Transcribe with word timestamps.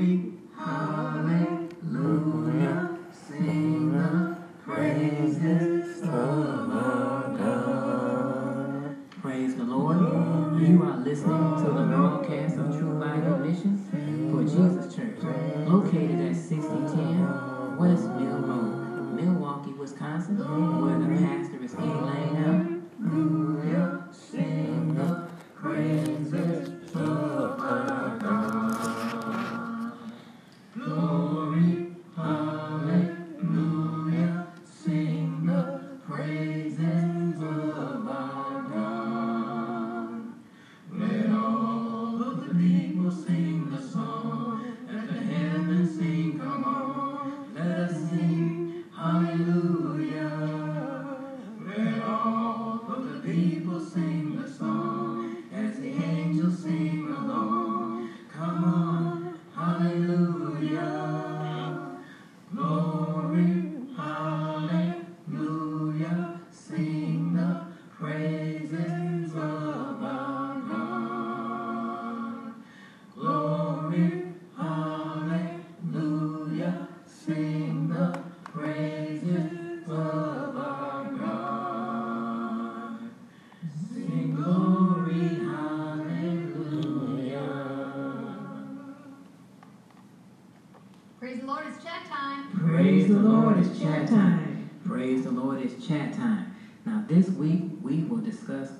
Glory, 0.00 0.39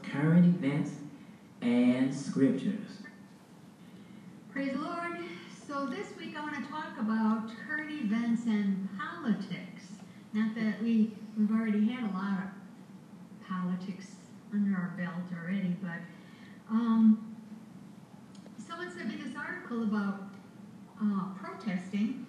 current 0.03 0.47
events 0.47 0.93
and 1.63 2.15
scriptures. 2.15 3.03
Praise 4.53 4.73
the 4.73 4.79
Lord. 4.79 5.19
So 5.67 5.87
this 5.87 6.09
week 6.19 6.37
I 6.37 6.43
want 6.43 6.57
to 6.57 6.71
talk 6.71 6.99
about 6.99 7.51
current 7.69 7.91
events 7.91 8.45
and 8.47 8.89
politics. 8.99 9.85
Not 10.33 10.55
that 10.55 10.83
we, 10.83 11.13
we've 11.37 11.51
already 11.51 11.87
had 11.89 12.11
a 12.11 12.13
lot 12.13 12.39
of 12.43 13.47
politics 13.47 14.07
under 14.53 14.77
our 14.77 14.95
belt 14.97 15.25
already, 15.41 15.77
but 15.83 16.01
um, 16.71 17.37
someone 18.59 18.91
sent 18.93 19.09
me 19.09 19.17
this 19.23 19.37
article 19.37 19.83
about 19.85 20.23
uh, 21.03 21.25
protesting, 21.41 22.27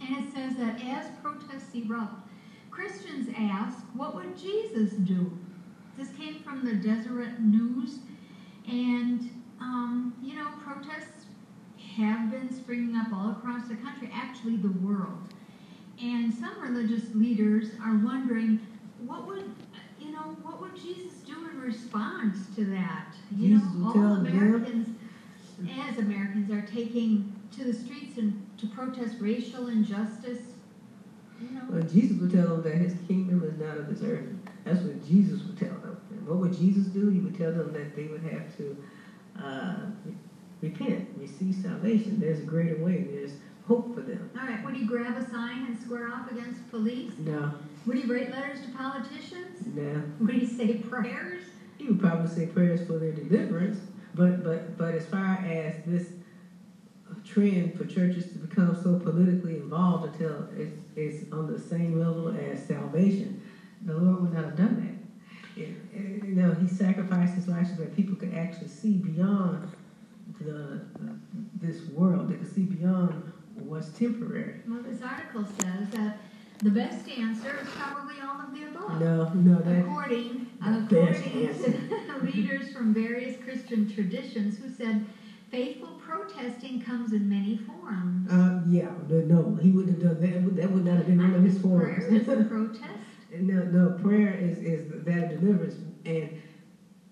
and 0.00 0.24
it 0.24 0.32
says 0.32 0.56
that 0.56 0.80
as 0.84 1.06
protests 1.22 1.74
erupt, 1.74 2.28
Christians 2.70 3.28
ask, 3.36 3.78
what 3.94 4.14
would 4.14 4.36
Jesus 4.36 4.92
do? 4.92 5.36
This 5.98 6.10
came 6.16 6.40
from 6.44 6.64
the 6.64 6.74
Deseret 6.74 7.40
News, 7.40 7.98
and 8.68 9.28
um, 9.60 10.14
you 10.22 10.36
know, 10.36 10.46
protests 10.62 11.26
have 11.96 12.30
been 12.30 12.52
springing 12.54 12.94
up 12.94 13.08
all 13.12 13.32
across 13.32 13.66
the 13.66 13.74
country, 13.74 14.08
actually 14.14 14.56
the 14.58 14.70
world. 14.70 15.18
And 16.00 16.32
some 16.32 16.60
religious 16.62 17.12
leaders 17.14 17.70
are 17.84 17.96
wondering, 17.96 18.60
what 19.04 19.26
would, 19.26 19.50
you 20.00 20.12
know, 20.12 20.36
what 20.42 20.60
would 20.60 20.76
Jesus 20.76 21.14
do 21.26 21.34
in 21.50 21.60
response 21.60 22.46
to 22.54 22.64
that? 22.66 23.12
You 23.36 23.58
Jesus 23.58 23.74
know, 23.74 23.86
all. 23.88 23.96
Americans, 23.96 24.88
as 25.80 25.98
Americans, 25.98 26.52
are 26.52 26.62
taking 26.72 27.32
to 27.56 27.64
the 27.64 27.72
streets 27.72 28.18
and 28.18 28.40
to 28.58 28.68
protest 28.68 29.16
racial 29.18 29.66
injustice. 29.66 30.38
You 31.42 31.50
know, 31.50 31.62
Well, 31.68 31.82
Jesus 31.82 32.20
would 32.20 32.30
tell 32.30 32.56
them 32.58 32.62
that 32.62 32.74
his 32.74 32.94
kingdom 33.08 33.42
is 33.42 33.58
not 33.58 33.76
of 33.76 33.88
this 33.88 34.02
earth. 34.08 34.28
That's 34.68 34.84
what 34.84 35.02
Jesus 35.02 35.42
would 35.46 35.56
tell 35.56 35.78
them. 35.78 35.96
And 36.10 36.26
what 36.26 36.38
would 36.40 36.52
Jesus 36.52 36.88
do? 36.88 37.06
He 37.06 37.20
would 37.20 37.34
tell 37.34 37.50
them 37.52 37.72
that 37.72 37.94
they 37.94 38.06
would 38.06 38.20
have 38.20 38.54
to 38.58 38.76
uh, 39.38 39.86
repent, 40.60 41.02
receive 41.16 41.54
salvation. 41.54 42.18
There's 42.20 42.40
a 42.40 42.44
greater 42.44 42.76
way. 42.76 43.00
There's 43.00 43.36
hope 43.64 43.94
for 43.94 44.02
them. 44.02 44.28
all 44.36 44.42
right. 44.44 44.62
Would 44.62 44.74
he 44.74 44.82
grab 44.82 45.16
a 45.16 45.22
sign 45.22 45.64
and 45.64 45.74
square 45.76 46.06
off 46.06 46.26
against 46.28 46.66
police? 46.68 47.18
No, 47.18 47.50
Would 47.86 47.96
he 47.96 48.04
write 48.04 48.28
letters 48.28 48.60
to 48.60 48.68
politicians? 48.68 49.66
no. 49.66 50.04
Would 50.20 50.34
he 50.34 50.44
say 50.44 50.74
prayers? 50.74 51.60
He 51.78 51.88
would 51.88 51.98
probably 51.98 52.26
say 52.26 52.44
prayers 52.44 52.80
for 52.80 52.98
their 52.98 53.12
deliverance. 53.12 53.88
But 54.14 54.42
but 54.42 54.76
but 54.76 54.94
as 54.94 55.06
far 55.06 55.34
as 55.42 55.78
this 55.78 56.12
trend 57.24 57.74
for 57.74 57.84
churches 57.84 58.26
to 58.26 58.38
become 58.38 58.74
so 58.74 58.94
politically 58.94 59.56
involved 59.56 60.04
until 60.04 60.46
it's, 60.50 60.72
it's 60.96 61.24
on 61.32 61.46
the 61.46 61.58
same 61.58 61.94
level 61.94 62.28
as 62.28 62.60
salvation, 62.60 63.34
the 63.84 63.94
Lord 63.94 64.22
would 64.22 64.32
not 64.32 64.44
have 64.44 64.56
done 64.56 64.76
that. 65.56 65.60
It, 65.62 65.68
it- 65.94 66.24
you 66.24 66.34
know, 66.34 66.52
He 66.54 66.68
sacrificed 66.68 67.34
His 67.34 67.48
life 67.48 67.68
so 67.68 67.74
that 67.82 67.94
people 67.96 68.14
could 68.16 68.34
actually 68.34 68.68
see 68.68 68.94
beyond 68.98 69.68
the, 70.40 70.82
the 70.98 71.16
this 71.60 71.88
world. 71.90 72.28
They 72.28 72.36
could 72.36 72.52
see 72.54 72.64
beyond 72.64 73.32
what's 73.54 73.88
temporary. 73.88 74.56
Well, 74.68 74.82
this 74.82 75.02
article 75.02 75.44
says 75.44 75.88
that 75.90 76.18
the 76.62 76.70
best 76.70 77.08
answer 77.08 77.56
is 77.60 77.68
probably 77.70 78.16
all 78.20 78.40
of 78.40 78.52
the 78.52 78.64
above. 78.68 79.00
No, 79.00 79.28
no, 79.32 79.60
that 79.62 79.80
According, 79.84 80.46
The 80.60 80.78
according 80.78 81.54
to 81.54 82.22
leaders 82.24 82.72
from 82.72 82.92
various 82.92 83.42
Christian 83.42 83.90
traditions 83.90 84.58
who 84.58 84.68
said 84.68 85.06
faithful 85.50 85.98
protesting 86.04 86.80
comes 86.82 87.12
in 87.12 87.28
many 87.28 87.56
forms. 87.56 88.30
uh, 88.30 88.60
yeah, 88.66 88.90
no, 89.08 89.20
no, 89.20 89.54
He 89.56 89.70
wouldn't 89.70 90.02
have 90.02 90.20
done 90.20 90.20
that. 90.20 90.56
That 90.56 90.70
would 90.70 90.84
not 90.84 90.96
have 90.96 91.06
been 91.06 91.18
one 91.18 91.34
of 91.34 91.42
His 91.42 91.58
forms. 91.58 92.04
Prayer 92.04 92.14
is 92.20 92.28
a 92.28 92.44
protest. 92.44 92.82
No, 93.32 93.64
no, 93.64 93.90
prayer 93.90 94.32
is, 94.32 94.60
is 94.60 94.86
that 94.88 95.24
of 95.24 95.28
deliverance. 95.28 95.84
And 96.06 96.32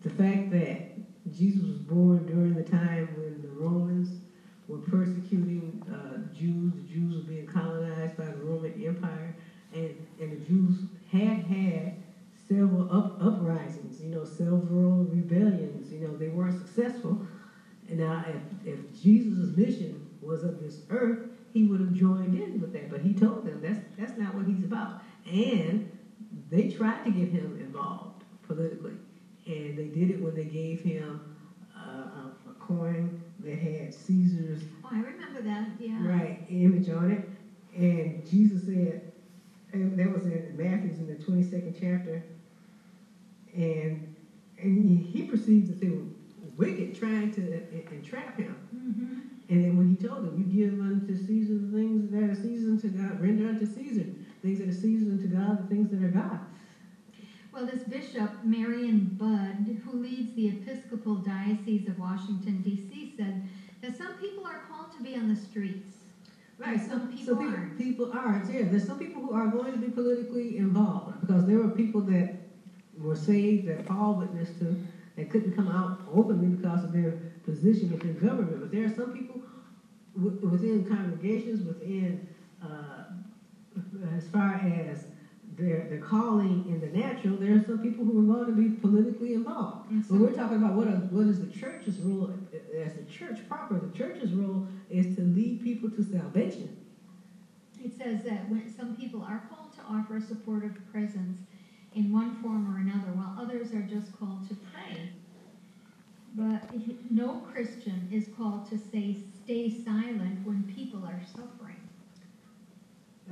the 0.03 0.11
fact 0.11 0.51
that 0.51 0.83
Jesus 1.31 1.67
was 1.67 1.79
born 1.81 2.27
during 2.27 2.55
the 2.57 2.63
time 2.65 3.17
when 3.17 3.43
the 3.43 3.51
Romans 3.51 4.21
were 4.69 4.79
persecuting 4.79 5.83
uh, 5.91 6.19
Jews, 6.33 6.75
the 6.75 6.83
Jews 6.83 7.17
were 7.17 7.23
being 7.23 7.47
colonized 7.47 8.17
by 8.17 8.31
the 8.31 8.39
Roman 8.39 8.73
Empire, 8.75 9.35
and, 9.73 9.95
and 10.19 10.33
the 10.33 10.39
Jews 10.39 10.87
had 11.09 11.39
had 11.39 11.93
several 12.35 12.87
up, 12.91 13.07
uprisings, 13.21 14.01
you 14.03 14.09
know, 14.11 14.25
several 14.25 15.05
rebellions, 15.05 15.93
you 15.93 16.01
know, 16.01 16.17
they 16.17 16.29
weren't 16.29 16.55
successful. 16.55 17.19
And 17.89 17.99
now, 17.99 18.23
if, 18.27 18.43
if 18.65 18.93
Jesus' 18.93 19.53
mission 19.53 20.03
was 20.21 20.43
of 20.45 20.59
this 20.59 20.81
earth, 20.91 21.27
he 21.53 21.65
would 21.65 21.81
have 21.81 21.93
joined 21.93 22.35
in 22.35 22.61
with 22.61 22.73
that. 22.73 22.89
But 22.89 23.03
he 23.03 23.15
told 23.15 23.45
them 23.45 23.61
that's, 23.61 23.81
that's 23.97 24.17
not 24.17 24.35
what 24.35 24.47
he's 24.47 24.63
about. 24.65 24.97
And 25.27 25.83
they 26.49 26.67
tried 26.67 27.05
to 27.05 27.11
get 27.11 27.29
him 27.29 27.57
involved 27.57 28.25
politically, 28.43 28.99
and 29.47 29.77
they 29.77 29.89
did 29.89 30.11
it 30.11 30.21
when 30.21 30.35
they 30.35 30.47
gave 30.47 30.81
him 30.81 31.23
uh, 31.77 31.79
a, 31.79 32.33
coin 32.55 33.13
that 33.41 33.59
had 33.59 33.93
Caesar's 33.95 34.67
Oh, 34.85 34.89
I 34.93 35.01
remember 35.01 35.41
that. 35.43 35.69
Yeah. 35.79 36.03
right 36.03 36.39
image 36.49 36.89
on 36.89 37.11
it, 37.11 37.23
and 37.75 38.25
Jesus 38.25 38.65
said, 38.65 39.01
and 39.73 39.99
that 39.99 40.11
was 40.11 40.27
in 40.27 40.57
Matthew's 40.57 40.99
in 41.01 41.07
the 41.07 41.17
twenty 41.17 41.43
second 41.43 41.75
chapter, 41.75 42.23
and 43.55 44.03
and 44.59 44.77
he, 44.77 45.01
perceived 45.25 45.67
that 45.69 45.79
they 45.79 45.91
were 45.91 46.07
wicked, 46.57 46.95
trying 46.95 47.31
to 47.31 47.63
en- 47.71 47.85
entrap 47.91 48.37
him. 48.37 48.59
hmm 48.71 49.21
And 49.49 49.63
then 49.63 49.77
when 49.77 49.87
he 49.87 49.97
told 49.97 50.23
them, 50.23 50.35
"You 50.35 50.45
give 50.45 50.81
unto 50.81 51.17
Caesar 51.17 51.59
the 51.59 51.71
things 51.71 52.11
that 52.11 52.29
are 52.29 52.35
Caesar 52.35 52.71
unto 52.71 52.91
God, 52.91 53.21
render 53.21 53.47
unto 53.47 53.67
Caesar 53.67 54.09
things 54.47 54.61
that 54.61 54.69
are 54.69 54.73
Caesar 54.73 55.13
unto 55.13 55.29
God, 55.29 55.59
the 55.59 55.69
things 55.69 55.91
that 55.91 56.03
are 56.03 56.11
God." 56.11 56.41
Well, 57.53 57.67
this 57.67 57.85
bishop, 57.85 58.45
Mariann 58.45 59.17
Budde, 59.19 59.79
who 59.79 59.93
leads 59.93 60.35
the 60.35 60.49
Episcopal 60.49 61.17
Diocese 61.17 61.89
of 61.89 61.99
Washington, 61.99 62.63
D.C., 62.63 63.17
said 63.17 63.43
that 63.83 63.97
some 63.97 64.15
people 64.15 64.47
are 64.47 64.59
called 64.59 64.93
to 64.93 65.03
be 65.03 65.17
on 65.17 65.29
the 65.29 65.37
streets. 65.37 66.05
Right. 66.59 66.81
Some 66.81 67.01
so 67.01 67.07
people 67.07 67.37
people, 67.37 67.55
aren't. 67.55 67.79
people 67.79 68.09
are. 68.13 68.43
Yeah, 68.49 68.65
there's 68.65 68.85
some 68.85 68.99
people 68.99 69.23
who 69.23 69.33
are 69.33 69.49
going 69.49 69.73
to 69.75 69.79
be 69.79 69.91
politically 69.91 70.59
involved 70.59 71.21
because 71.21 71.45
there 71.47 71.59
were 71.59 71.69
people 71.69 72.03
that 72.03 72.29
were 72.99 73.17
saved 73.17 73.67
that 73.67 73.87
Paul 73.87 74.15
witnessed 74.15 74.59
to 74.59 74.77
that 75.17 75.31
couldn't 75.31 75.53
come 75.53 75.69
out 75.69 75.93
openly 76.07 76.49
because 76.49 76.85
of 76.85 76.93
their 76.93 77.15
position 77.45 77.91
within 77.91 78.19
government. 78.19 78.61
But 78.61 78.71
there 78.71 78.85
are 78.85 78.91
some 78.91 79.11
people 79.11 79.41
within 80.43 80.85
congregations, 80.85 81.63
within 81.63 82.21
uh, 82.63 83.05
as 84.15 84.29
far 84.29 84.55
as 84.55 85.07
their 85.57 85.85
their 85.85 85.99
calling 85.99 86.69
in 86.69 86.81
the 86.81 86.89
natural, 86.89 87.37
there 87.39 87.55
are 87.55 87.61
some 87.61 87.79
people 87.79 88.05
who 88.05 88.19
are 88.19 88.25
going 88.25 88.47
to 88.47 88.53
be 88.53 88.69
politically 88.69 89.35
involved. 89.35 89.89
And 89.91 90.05
But 90.09 90.21
we're 90.21 90.33
talking 90.33 90.57
about 90.57 90.75
what 90.75 90.89
are, 90.89 90.97
what 90.97 91.27
is 91.27 91.39
the 91.39 91.47
church's 91.47 92.01
role 92.01 92.31
as 92.75 92.95
the 92.95 93.05
church 93.05 93.47
proper. 93.49 93.79
The 93.79 93.89
church's 93.89 94.33
role 94.35 94.67
is 94.91 95.07
to 95.17 95.23
lead 95.23 95.61
people 95.61 95.89
to 95.91 96.03
salvation. 96.03 96.71
It 97.83 97.93
says 97.93 98.23
that 98.25 98.49
when 98.49 98.69
some 98.69 98.93
people 98.97 99.23
are 99.23 99.41
called 99.49 99.73
to 99.75 99.83
offer 99.83 100.17
a 100.17 100.21
supportive 100.21 100.75
presence 100.91 101.39
in 101.95 102.13
one 102.13 102.33
form 102.33 102.67
or 102.67 102.79
another, 102.79 103.13
while 103.13 103.33
others 103.37 103.73
are 103.73 103.83
just 103.83 104.13
called 104.19 104.45
to 104.49 104.55
pray. 104.55 105.11
But 106.37 106.65
no 107.11 107.37
Christian 107.39 108.07
is 108.11 108.29
called 108.29 108.65
to 108.67 108.79
say, 108.79 109.15
stay 109.45 109.69
silent 109.69 110.39
when 110.45 110.65
people 110.65 111.05
are 111.05 111.21
suffering. 111.23 111.76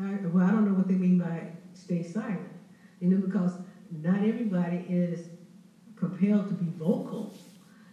I, 0.01 0.19
well, 0.27 0.47
I 0.47 0.51
don't 0.51 0.65
know 0.65 0.75
what 0.75 0.89
they 0.89 0.97
mean 0.97 1.19
by 1.19 1.49
stay 1.73 2.03
silent. 2.03 2.43
You 3.01 3.09
know, 3.09 3.19
because 3.19 3.59
not 3.91 4.25
everybody 4.25 4.79
is 4.89 5.31
compelled 5.97 6.49
to 6.49 6.55
be 6.55 6.67
vocal. 6.79 7.33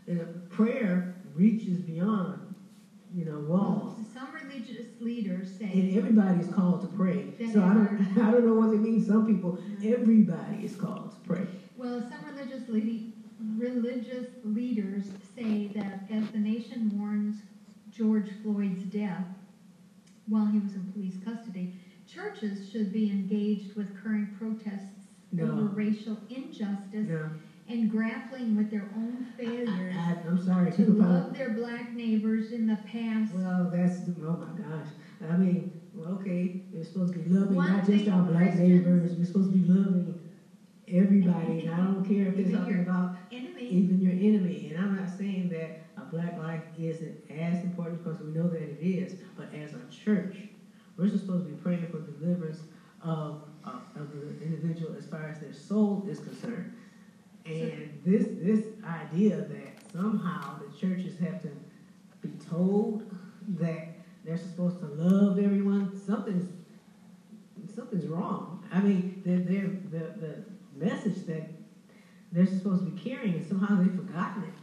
And 0.08 0.22
a 0.22 0.26
prayer 0.50 1.14
reaches 1.34 1.80
beyond, 1.80 2.40
you 3.14 3.26
know, 3.26 3.40
walls. 3.40 4.08
Some 4.08 4.34
religious 4.34 5.00
leaders 5.00 5.52
say, 5.52 5.72
And 5.74 5.94
everybody 5.94 6.40
is 6.40 6.48
called 6.48 6.82
to 6.82 6.88
pray. 6.88 7.34
So 7.52 7.62
I 7.62 7.74
don't, 7.74 8.18
I 8.18 8.32
don't 8.32 8.46
know 8.46 8.56
what 8.56 8.74
it 8.74 8.82
means. 8.82 9.06
Some 9.06 9.26
people, 9.26 9.58
everybody 9.84 10.64
is 10.64 10.76
called 10.76 11.12
to 11.12 11.20
pray. 11.20 11.48
well, 11.78 12.02
some 12.10 12.26
religious 12.26 12.68
religious 13.58 14.28
leaders 14.44 15.12
say 15.36 15.68
that 15.68 16.06
as 16.10 16.30
the 16.32 16.40
nation 16.40 16.88
mourns 16.96 17.44
George 17.90 18.30
Floyd's 18.42 18.84
death 18.84 19.26
while 20.28 20.46
he 20.46 20.60
was 20.60 20.76
in 20.76 20.86
police 20.86 21.18
custody, 21.18 21.74
churches 22.16 22.66
should 22.66 22.92
be 22.92 23.10
engaged 23.10 23.74
with 23.74 23.94
current 23.94 24.30
protests 24.32 25.08
over 25.40 25.68
racial 25.68 26.20
injustice 26.28 27.10
and 27.68 27.90
grappling 27.90 28.54
with 28.54 28.70
their 28.70 28.86
own 28.94 29.24
failures 29.38 29.96
I, 29.96 30.18
I'm 30.26 30.38
sorry. 30.38 30.72
to 30.72 30.84
love 30.86 31.32
their 31.32 31.48
black 31.50 31.94
neighbors 31.94 32.52
in 32.52 32.66
the 32.66 32.76
past. 32.84 33.32
well, 33.34 33.66
that's, 33.68 34.02
oh 34.22 34.36
my 34.36 34.52
gosh. 34.52 34.88
I 35.22 35.36
mean, 35.36 35.72
well, 35.94 36.12
okay, 36.14 36.52
we're 36.74 36.84
supposed 36.84 37.14
to 37.14 37.20
be 37.20 37.28
loving 37.30 37.56
One 37.56 37.68
not 37.68 37.84
just 37.86 38.08
our 38.08 38.22
black 38.22 38.52
Christians- 38.52 38.68
neighbors. 38.70 39.16
We're 39.16 39.24
supposed 39.24 39.50
to 39.52 39.54
be 39.54 39.62
loving 39.62 40.14
everybody. 40.88 41.62
And 41.62 41.70
I 41.70 41.78
don't 41.86 42.04
care 42.04 42.28
if 42.28 42.36
they're 42.36 42.52
talking 42.52 42.80
about 42.80 43.12
Enemy, 43.32 43.70
even 43.70 44.02
your 44.02 44.12
enemy. 44.12 44.68
And 44.68 44.78
I'm 44.78 44.92
not 44.92 45.10
saying 45.10 45.48
that 45.50 45.72
a 45.96 46.04
black 46.04 46.36
life 46.36 46.62
isn't 46.76 47.16
as 47.30 47.64
important 47.64 48.02
because 48.04 48.20
we 48.20 48.32
know 48.32 48.48
that 48.50 48.68
it 48.68 48.82
is, 48.82 49.16
but 49.36 49.52
as 49.54 49.74
a 49.74 49.84
church, 49.90 50.41
we're 50.98 51.08
just 51.08 51.26
supposed 51.26 51.46
to 51.46 51.52
be 51.52 51.58
praying 51.62 51.88
for 51.88 52.00
deliverance 52.00 52.60
of, 53.04 53.44
of, 53.66 53.82
of 53.96 54.12
the 54.14 54.44
individual 54.44 54.96
as 54.98 55.06
far 55.06 55.30
as 55.30 55.40
their 55.40 55.54
soul 55.54 56.06
is 56.10 56.20
concerned. 56.20 56.74
And 57.46 58.00
this 58.06 58.28
this 58.40 58.66
idea 58.86 59.38
that 59.38 59.92
somehow 59.92 60.60
the 60.60 60.78
churches 60.78 61.18
have 61.20 61.42
to 61.42 61.50
be 62.22 62.30
told 62.50 63.04
that 63.58 63.88
they're 64.24 64.38
supposed 64.38 64.80
to 64.80 64.86
love 64.86 65.40
everyone, 65.40 65.98
something's 65.98 66.48
something's 67.74 68.06
wrong. 68.06 68.64
I 68.72 68.80
mean, 68.82 69.22
they're, 69.26 69.40
the 69.40 70.20
the 70.20 70.44
message 70.76 71.26
that 71.26 71.44
they're 72.32 72.46
supposed 72.46 72.86
to 72.86 72.92
be 72.92 73.02
carrying, 73.02 73.36
and 73.36 73.48
somehow 73.48 73.82
they've 73.82 73.94
forgotten 73.94 74.44
it. 74.44 74.61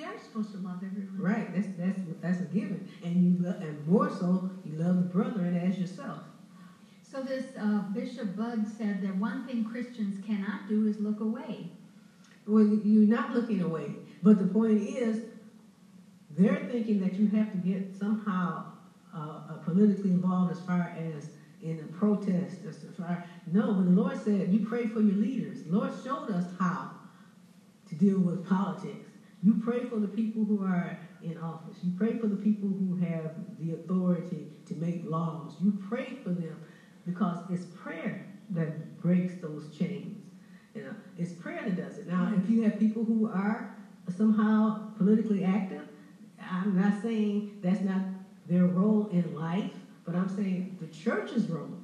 We 0.00 0.06
are 0.06 0.18
supposed 0.18 0.52
to 0.52 0.58
love 0.58 0.82
everyone. 0.82 1.20
Right? 1.20 1.52
That's 1.52 1.68
that's 1.76 2.02
that's 2.22 2.40
a 2.40 2.46
given, 2.46 2.82
and 3.02 3.22
you 3.22 3.36
lo- 3.38 3.56
and 3.60 3.86
more 3.86 4.08
so, 4.10 4.42
you 4.64 4.72
love 4.74 4.98
the 4.98 5.04
brethren 5.04 5.54
as 5.54 5.78
yourself. 5.78 6.22
So 7.02 7.22
this 7.22 7.54
uh, 7.58 7.80
Bishop 7.82 8.30
Budde 8.30 8.66
said 8.66 9.00
that 9.02 9.16
one 9.16 9.42
thing 9.42 9.64
Christians 9.64 10.18
cannot 10.18 10.66
do 10.66 10.84
is 10.84 11.00
look 11.00 11.20
away. 11.20 11.68
Well, 12.46 12.62
you're 12.64 13.06
not 13.06 13.30
looking 13.30 13.60
away, 13.60 13.96
but 14.22 14.38
the 14.38 14.46
point 14.46 14.80
is, 14.80 15.22
they're 16.30 16.60
thinking 16.60 16.98
that 17.00 17.18
you 17.18 17.26
have 17.26 17.50
to 17.52 17.58
get 17.58 17.84
somehow 17.94 18.64
uh, 19.14 19.40
uh, 19.48 19.56
politically 19.58 20.12
involved 20.12 20.50
as 20.50 20.60
far 20.60 20.90
as 20.94 21.30
in 21.60 21.80
a 21.80 21.88
protest. 21.88 22.64
As 22.64 22.78
far 22.96 23.20
no, 23.46 23.72
when 23.72 23.86
the 23.86 23.92
Lord 23.92 24.18
said 24.18 24.52
you 24.52 24.60
pray 24.60 24.86
for 24.86 25.00
your 25.00 25.16
leaders, 25.16 25.62
the 25.62 25.72
Lord 25.72 25.92
showed 25.92 26.30
us 26.30 26.52
how 26.58 26.90
to 27.86 27.96
deal 27.96 28.20
with 28.20 28.42
politics. 28.42 29.09
You 29.42 29.54
pray 29.54 29.84
for 29.84 29.98
the 29.98 30.08
people 30.08 30.44
who 30.44 30.62
are 30.62 30.96
in 31.22 31.38
office. 31.38 31.82
You 31.82 31.90
pray 31.96 32.14
for 32.14 32.26
the 32.26 32.36
people 32.36 32.74
who 32.74 32.94
have 32.94 33.32
the 33.58 33.72
authority 33.72 34.48
to 34.66 34.74
make 34.74 35.04
laws. 35.04 35.56
You 35.60 35.72
pray 35.72 36.14
for 36.14 36.30
them 36.30 36.60
because 37.06 37.42
it's 37.48 37.66
prayer 37.66 38.20
that 38.50 38.96
breaks 38.98 39.36
those 39.36 39.68
chains. 39.68 40.32
You 40.74 40.82
know, 40.82 40.94
it's 41.16 41.32
prayer 41.32 41.64
that 41.64 41.76
does 41.76 41.98
it. 41.98 42.06
Now, 42.06 42.28
if 42.32 42.48
you 42.48 42.62
have 42.62 42.76
people 42.78 43.04
who 43.04 43.26
are 43.26 43.66
somehow 44.08 44.76
politically 44.94 45.42
active, 45.42 45.86
I'm 46.38 46.74
not 46.74 46.94
saying 46.94 47.48
that's 47.62 47.82
not 47.82 48.02
their 48.46 48.66
role 48.66 49.06
in 49.06 49.34
life, 49.34 49.84
but 50.04 50.14
I'm 50.14 50.28
saying 50.28 50.64
the 50.78 50.86
church's 50.88 51.48
role 51.48 51.78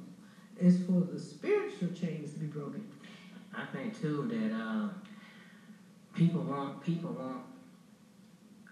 is 0.57 0.77
for 0.77 1.03
the 1.03 1.19
spiritual 1.19 1.89
chains 1.89 2.33
to 2.33 2.39
be 2.39 2.47
broken. 2.47 2.83
I 3.53 3.65
think 3.65 3.93
too 3.93 4.25
that 4.27 4.51
uh, 4.51 4.87
people 6.17 6.41
want 6.41 6.81
people 6.81 7.11
want 7.11 7.43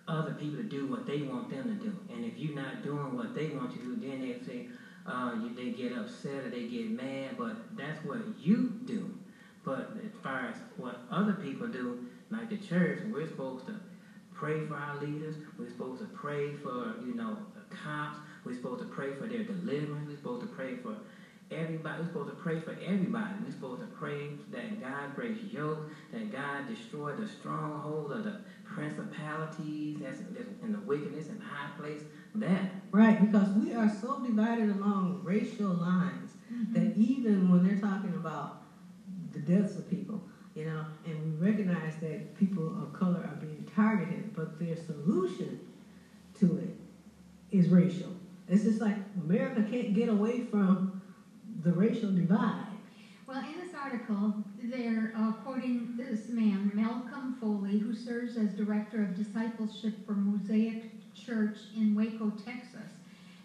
other 0.08 0.34
people 0.34 0.58
to 0.58 0.64
do 0.64 0.88
what 0.88 1.06
they 1.06 1.22
want 1.22 1.50
them 1.50 1.64
to 1.64 1.86
do, 1.86 1.94
and 2.14 2.26
if 2.26 2.38
you're 2.38 2.56
not 2.56 2.84
doing 2.84 3.16
what 3.16 3.34
they 3.34 3.50
want 3.50 3.72
you 3.76 3.82
to 3.84 3.96
do, 3.96 4.08
then 4.08 4.22
they 4.22 4.34
say 4.46 4.68
uh, 5.06 5.34
you, 5.42 5.54
they 5.54 5.70
get 5.70 5.94
upset 5.94 6.46
or 6.46 6.50
they 6.50 6.64
get 6.64 6.90
mad. 6.92 7.38
But 7.38 7.56
that's 7.78 8.04
what 8.04 8.20
you 8.40 8.74
do. 8.86 9.10
But 9.64 9.92
as 10.04 10.12
far 10.22 10.48
as 10.48 10.58
what 10.78 11.02
other 11.12 11.34
people 11.34 11.68
do, 11.68 12.06
like 12.30 12.50
the 12.50 12.58
church, 12.58 13.00
we're 13.12 13.28
supposed 13.28 13.68
to 13.68 13.76
pray 14.34 14.66
for 14.66 14.76
our 14.76 14.96
leaders. 14.98 15.36
We're 15.58 15.70
supposed 15.70 16.02
to 16.02 16.08
pray 16.08 16.54
for 16.54 16.96
you 17.04 17.14
know 17.14 17.38
the 17.54 17.76
cops. 17.76 18.18
We're 18.44 18.56
supposed 18.56 18.82
to 18.82 18.88
pray 18.88 19.14
for 19.14 19.28
their 19.28 19.44
deliverance. 19.44 20.08
We're 20.08 20.18
supposed 20.18 20.42
to 20.42 20.48
pray 20.48 20.76
for 20.76 20.96
everybody. 21.52 22.02
We're 22.02 22.08
supposed 22.08 22.30
to 22.30 22.36
pray 22.36 22.60
for 22.60 22.72
everybody. 22.84 23.34
We're 23.44 23.52
supposed 23.52 23.82
to 23.82 23.88
pray 23.88 24.30
that 24.52 24.82
God 24.82 25.16
breaks 25.16 25.42
yokes, 25.52 25.92
that 26.12 26.32
God 26.32 26.68
destroy 26.68 27.14
the 27.16 27.28
stronghold 27.28 28.12
of 28.12 28.24
the 28.24 28.42
principalities 28.66 29.98
that's, 30.02 30.20
that's 30.32 30.50
in 30.64 30.72
the 30.72 30.80
wickedness 30.80 31.30
and 31.30 31.42
high 31.42 31.70
place. 31.80 32.02
That 32.36 32.72
Right, 32.92 33.20
because 33.20 33.50
we 33.50 33.74
are 33.74 33.90
so 34.02 34.20
divided 34.20 34.70
along 34.70 35.22
racial 35.24 35.70
lines 35.70 36.32
mm-hmm. 36.52 36.74
that 36.74 36.98
even 36.98 37.50
when 37.52 37.66
they're 37.66 37.80
talking 37.80 38.14
about 38.16 38.64
the 39.32 39.40
deaths 39.40 39.76
of 39.76 39.90
people, 39.90 40.22
you 40.56 40.66
know, 40.66 40.86
and 41.06 41.40
we 41.40 41.46
recognize 41.46 41.96
that 41.98 42.38
people 42.38 42.68
of 42.82 42.94
color 42.94 43.20
are 43.20 43.38
being 43.40 43.70
targeted, 43.76 44.34
but 44.34 44.60
their 44.60 44.76
solution 44.76 45.60
to 46.40 46.58
it 46.58 46.76
is 47.52 47.70
racial. 47.70 48.12
It's 48.48 48.64
just 48.64 48.80
like 48.80 48.96
America 49.22 49.66
can't 49.70 49.94
get 49.94 50.10
away 50.10 50.42
from 50.42 50.95
the 51.66 51.74
racial 51.74 52.12
divide. 52.12 52.68
Well, 53.28 53.40
in 53.40 53.60
this 53.60 53.74
article, 53.74 54.36
they're 54.66 55.12
uh, 55.18 55.32
quoting 55.44 55.96
this 55.98 56.30
man, 56.30 56.72
Malcolm 56.76 57.38
Foley, 57.42 57.80
who 57.80 57.96
serves 57.96 58.38
as 58.38 58.54
director 58.54 59.02
of 59.02 59.16
discipleship 59.16 60.06
for 60.06 60.12
Mosaic 60.12 60.92
Church 61.16 61.58
in 61.76 61.96
Waco, 61.96 62.32
Texas. 62.46 62.92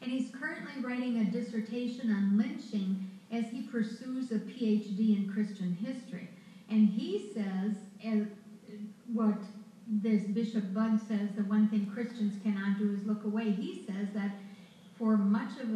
And 0.03 0.13
he's 0.13 0.31
currently 0.35 0.83
writing 0.83 1.21
a 1.21 1.31
dissertation 1.31 2.13
on 2.13 2.37
lynching 2.37 3.09
as 3.33 3.47
he 3.47 3.63
pursues 3.63 4.31
a 4.33 4.39
PhD 4.39 5.17
in 5.17 5.31
Christian 5.33 5.73
history. 5.73 6.29
And 6.69 6.91
he 6.91 7.33
says, 7.33 7.77
as 8.05 8.27
what 9.15 9.39
this 9.87 10.25
Bishop 10.25 10.65
Budde 10.75 11.01
says, 11.09 11.31
the 11.37 11.45
one 11.45 11.69
thing 11.71 11.87
Christians 11.87 12.35
cannot 12.43 12.79
do 12.79 12.93
is 12.93 13.07
look 13.07 13.25
away. 13.25 13.51
He 13.51 13.83
says 13.87 14.09
that 14.13 14.33
for 15.01 15.17
much 15.17 15.59
of 15.59 15.71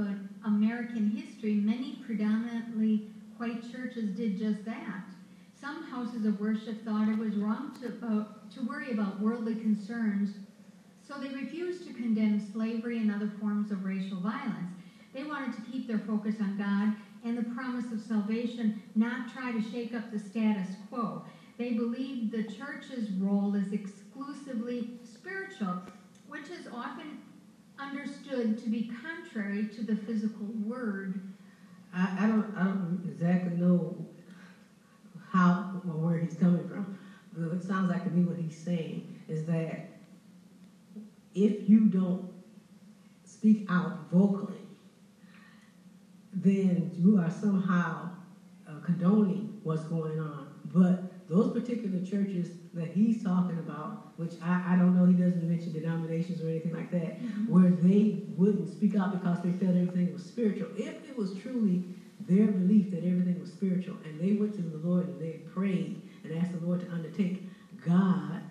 American 0.44 1.08
history, 1.08 1.54
many 1.54 1.96
predominantly 2.04 3.06
white 3.38 3.62
churches 3.72 4.10
did 4.10 4.38
just 4.38 4.62
that. 4.66 5.06
Some 5.58 5.82
houses 5.84 6.26
of 6.26 6.38
worship 6.38 6.84
thought 6.84 7.08
it 7.08 7.16
was 7.16 7.34
wrong 7.36 7.74
to, 7.80 8.06
uh, 8.06 8.24
to 8.54 8.68
worry 8.68 8.92
about 8.92 9.20
worldly 9.20 9.54
concerns, 9.54 10.34
so 11.08 11.14
they 11.18 11.30
refused 11.30 11.86
to 11.86 11.94
condemn 11.94 12.38
slavery 12.38 12.98
and 12.98 13.10
other 13.10 13.32
forms 13.40 13.70
of 13.70 13.82
racial 13.82 14.20
violence. 14.20 14.72
They 15.14 15.24
wanted 15.24 15.54
to 15.54 15.70
keep 15.70 15.88
their 15.88 16.00
focus 16.00 16.34
on 16.38 16.58
God 16.58 16.94
and 17.24 17.38
the 17.38 17.54
promise 17.54 17.90
of 17.92 18.02
salvation, 18.02 18.82
not 18.94 19.32
try 19.32 19.52
to 19.52 19.70
shake 19.70 19.94
up 19.94 20.10
the 20.10 20.18
status 20.18 20.68
quo. 20.90 21.22
They 21.56 21.72
believed 21.72 22.30
the 22.30 22.42
church's 22.42 23.10
role 23.12 23.54
is 23.54 23.72
exclusively 23.72 24.98
spiritual, 25.02 25.80
which 26.28 26.50
is 26.50 26.68
often 26.70 27.23
understood 27.78 28.56
to 28.58 28.68
be 28.68 28.82
contrary 28.82 29.64
to 29.64 29.82
the 29.82 29.94
physical 29.96 30.46
word. 30.46 31.20
I, 31.92 32.10
I 32.16 32.26
don't 32.26 32.48
I 32.54 32.64
don't 32.64 33.00
exactly 33.04 33.54
know 33.54 34.06
how 35.18 35.64
or 35.86 35.96
where 35.96 36.16
he's 36.16 36.34
coming 36.34 36.64
from. 36.64 36.86
But 37.34 37.52
It 37.52 37.62
sounds 37.62 37.88
like 37.88 38.04
to 38.04 38.10
me 38.10 38.24
what 38.24 38.36
he's 38.36 38.56
saying 38.56 39.02
is 39.28 39.44
that 39.44 39.80
if 41.34 41.68
you 41.68 41.86
don't 41.86 42.22
speak 43.24 43.62
out 43.68 43.94
vocally, 44.10 44.64
then 46.32 46.90
you 46.94 47.16
are 47.16 47.30
somehow 47.30 48.10
uh, 48.66 48.78
condoning 48.80 49.50
what's 49.62 49.84
going 49.84 50.18
on. 50.20 50.46
But 50.72 50.98
those 51.28 51.48
particular 51.48 52.00
churches 52.00 52.56
that 52.74 52.90
he's 52.90 53.22
talking 53.22 53.58
about, 53.58 53.96
which 54.16 54.36
I, 54.42 54.60
I 54.64 54.76
don't 54.76 54.94
know, 54.94 55.04
he 55.04 55.14
doesn't 55.14 55.46
mention 55.46 55.72
denominations 55.72 56.40
or 56.40 56.48
anything 56.48 56.72
like 56.72 56.90
that, 56.90 57.18
Mhm. 57.18 57.48
where 57.48 57.70
they 57.70 58.16
wouldn't 58.36 58.68
speak 58.68 58.94
out 58.94 59.10
because 59.10 59.40
they 59.40 59.52
felt 59.52 59.76
everything 59.76 60.12
was 60.12 60.22
spiritual. 60.22 60.70
If 60.74 61.04
it 61.04 61.16
was 61.16 61.32
truly 61.32 61.82
their 62.26 62.50
belief 62.50 62.90
that 62.90 63.04
everything 63.04 63.38
was 63.38 63.50
spiritual, 63.50 63.98
and 64.04 64.20
they 64.20 64.32
went 64.32 64.54
to 64.54 64.62
the 64.62 64.78
Lord 64.78 65.08
and 65.08 65.20
they 65.20 65.36
prayed 65.38 65.98
and 66.24 66.32
asked 66.32 66.52
the 66.52 66.58
Lord 66.58 66.80
to 66.80 66.92
undertake, 66.92 67.42
God 67.82 68.42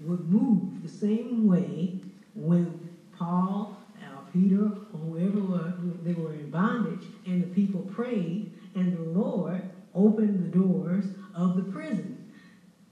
would 0.00 0.24
move 0.24 0.82
the 0.82 0.88
same 0.88 1.44
way 1.44 1.90
when 2.34 2.76
Paul 3.12 3.70
or 4.12 4.22
Peter 4.22 4.72
or 4.92 5.00
whoever 5.00 5.42
were, 5.42 5.74
they 6.02 6.14
were 6.14 6.32
in 6.32 6.48
bondage 6.48 7.10
and 7.26 7.40
the 7.42 7.46
people 7.46 7.82
prayed 7.82 8.44
and 8.74 8.92
the 8.92 9.00
Lord 9.02 9.64
opened 9.94 10.40
the 10.44 10.48
doors 10.58 11.06
of 11.34 11.56
the 11.56 11.62
prison. 11.62 12.18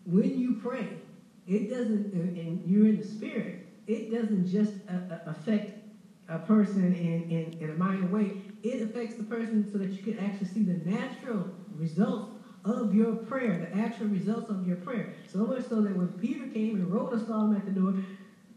When 0.05 0.39
you 0.39 0.55
pray, 0.55 0.89
it 1.47 1.69
doesn't, 1.69 2.13
and 2.15 2.63
you're 2.65 2.87
in 2.87 2.99
the 2.99 3.05
spirit, 3.05 3.67
it 3.87 4.11
doesn't 4.11 4.47
just 4.47 4.75
uh, 4.89 4.93
uh, 5.11 5.19
affect 5.27 5.73
a 6.29 6.39
person 6.39 6.95
in, 6.95 7.31
in, 7.31 7.55
in 7.61 7.71
a 7.71 7.75
minor 7.75 8.07
way. 8.07 8.33
It 8.63 8.83
affects 8.83 9.17
the 9.17 9.25
person 9.25 9.71
so 9.71 9.79
that 9.79 9.91
you 9.93 10.03
can 10.03 10.19
actually 10.19 10.47
see 10.47 10.63
the 10.63 10.75
natural 10.75 11.49
results 11.77 12.33
of 12.65 12.95
your 12.95 13.15
prayer, 13.15 13.59
the 13.59 13.75
actual 13.75 14.07
results 14.09 14.49
of 14.51 14.67
your 14.67 14.77
prayer. 14.77 15.09
So 15.29 15.47
much 15.47 15.65
so 15.65 15.83
that 15.83 15.97
when 15.97 16.09
Peter 16.11 16.47
came 16.47 16.77
and 16.77 16.91
wrote 16.91 17.13
a 17.13 17.19
him 17.19 17.53
at 17.53 17.65
the 17.65 17.73
door, 17.73 17.95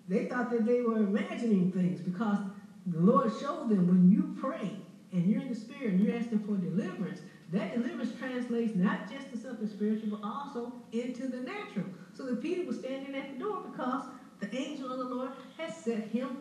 they 0.08 0.25
thought 0.25 0.50
that 0.52 0.66
they 0.66 0.82
were 0.82 0.98
imagining 1.00 1.72
things 1.72 2.02
because 2.02 2.40
the 2.86 3.00
Lord 3.00 3.32
showed 3.34 3.70
them 3.70 3.88
when 3.88 4.10
you 4.10 4.30
pray 4.36 4.78
and 5.12 5.25
you're 5.28 5.42
in 5.42 5.50
the 5.50 5.56
spirit 5.56 5.94
and 5.94 6.02
you're 6.02 6.16
asking 6.16 6.40
for 6.40 6.58
deliverance, 6.58 7.22
that 7.55 7.74
deliverance 7.74 8.13
translates 8.17 8.75
not 8.75 9.09
just 9.09 9.29
to 9.31 9.38
something 9.38 9.67
spiritual, 9.67 10.17
but 10.17 10.27
also 10.27 10.74
into 10.91 11.27
the 11.27 11.39
natural. 11.41 11.85
So 12.13 12.25
that 12.25 12.41
Peter 12.41 12.65
was 12.65 12.79
standing 12.79 13.15
at 13.15 13.33
the 13.33 13.43
door 13.43 13.63
because 13.71 14.05
the 14.39 14.53
angel 14.55 14.91
of 14.91 15.00
the 15.00 15.15
Lord 15.15 15.31
has 15.57 15.75
set 15.75 16.03
him 16.03 16.38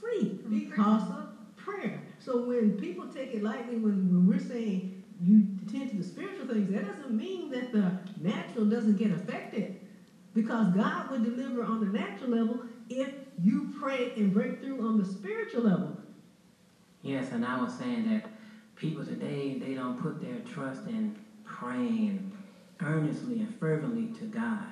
free 0.00 0.40
because 0.48 1.10
of 1.10 1.56
prayer. 1.56 2.00
So 2.18 2.46
when 2.46 2.76
people 2.78 3.06
take 3.08 3.32
it 3.32 3.42
lightly, 3.42 3.76
when, 3.76 4.10
when 4.10 4.26
we're 4.26 4.40
saying 4.40 5.04
you 5.22 5.46
attend 5.62 5.90
to 5.90 5.96
the 5.96 6.02
spiritual 6.02 6.46
things, 6.46 6.68
that 6.70 6.84
doesn't 6.84 7.16
mean 7.16 7.50
that 7.52 7.72
the 7.72 7.92
natural 8.20 8.64
doesn't 8.66 8.96
get 8.96 9.12
affected. 9.12 9.80
Because 10.34 10.68
God 10.68 11.10
will 11.10 11.22
deliver 11.22 11.62
on 11.64 11.80
the 11.80 11.86
natural 11.86 12.30
level 12.30 12.62
if 12.90 13.10
you 13.38 13.70
pray 13.78 14.12
and 14.16 14.32
break 14.32 14.60
through 14.60 14.86
on 14.86 14.98
the 14.98 15.04
spiritual 15.04 15.62
level. 15.62 15.96
Yes, 17.02 17.32
and 17.32 17.44
I 17.44 17.62
was 17.62 17.72
saying 17.72 18.04
that 18.04 18.30
people 18.76 19.04
today 19.04 19.58
they 19.58 19.74
don't 19.74 20.00
put 20.00 20.20
their 20.20 20.38
trust 20.40 20.86
in 20.86 21.16
praying 21.44 22.30
earnestly 22.80 23.40
and 23.40 23.54
fervently 23.58 24.08
to 24.18 24.24
God. 24.26 24.66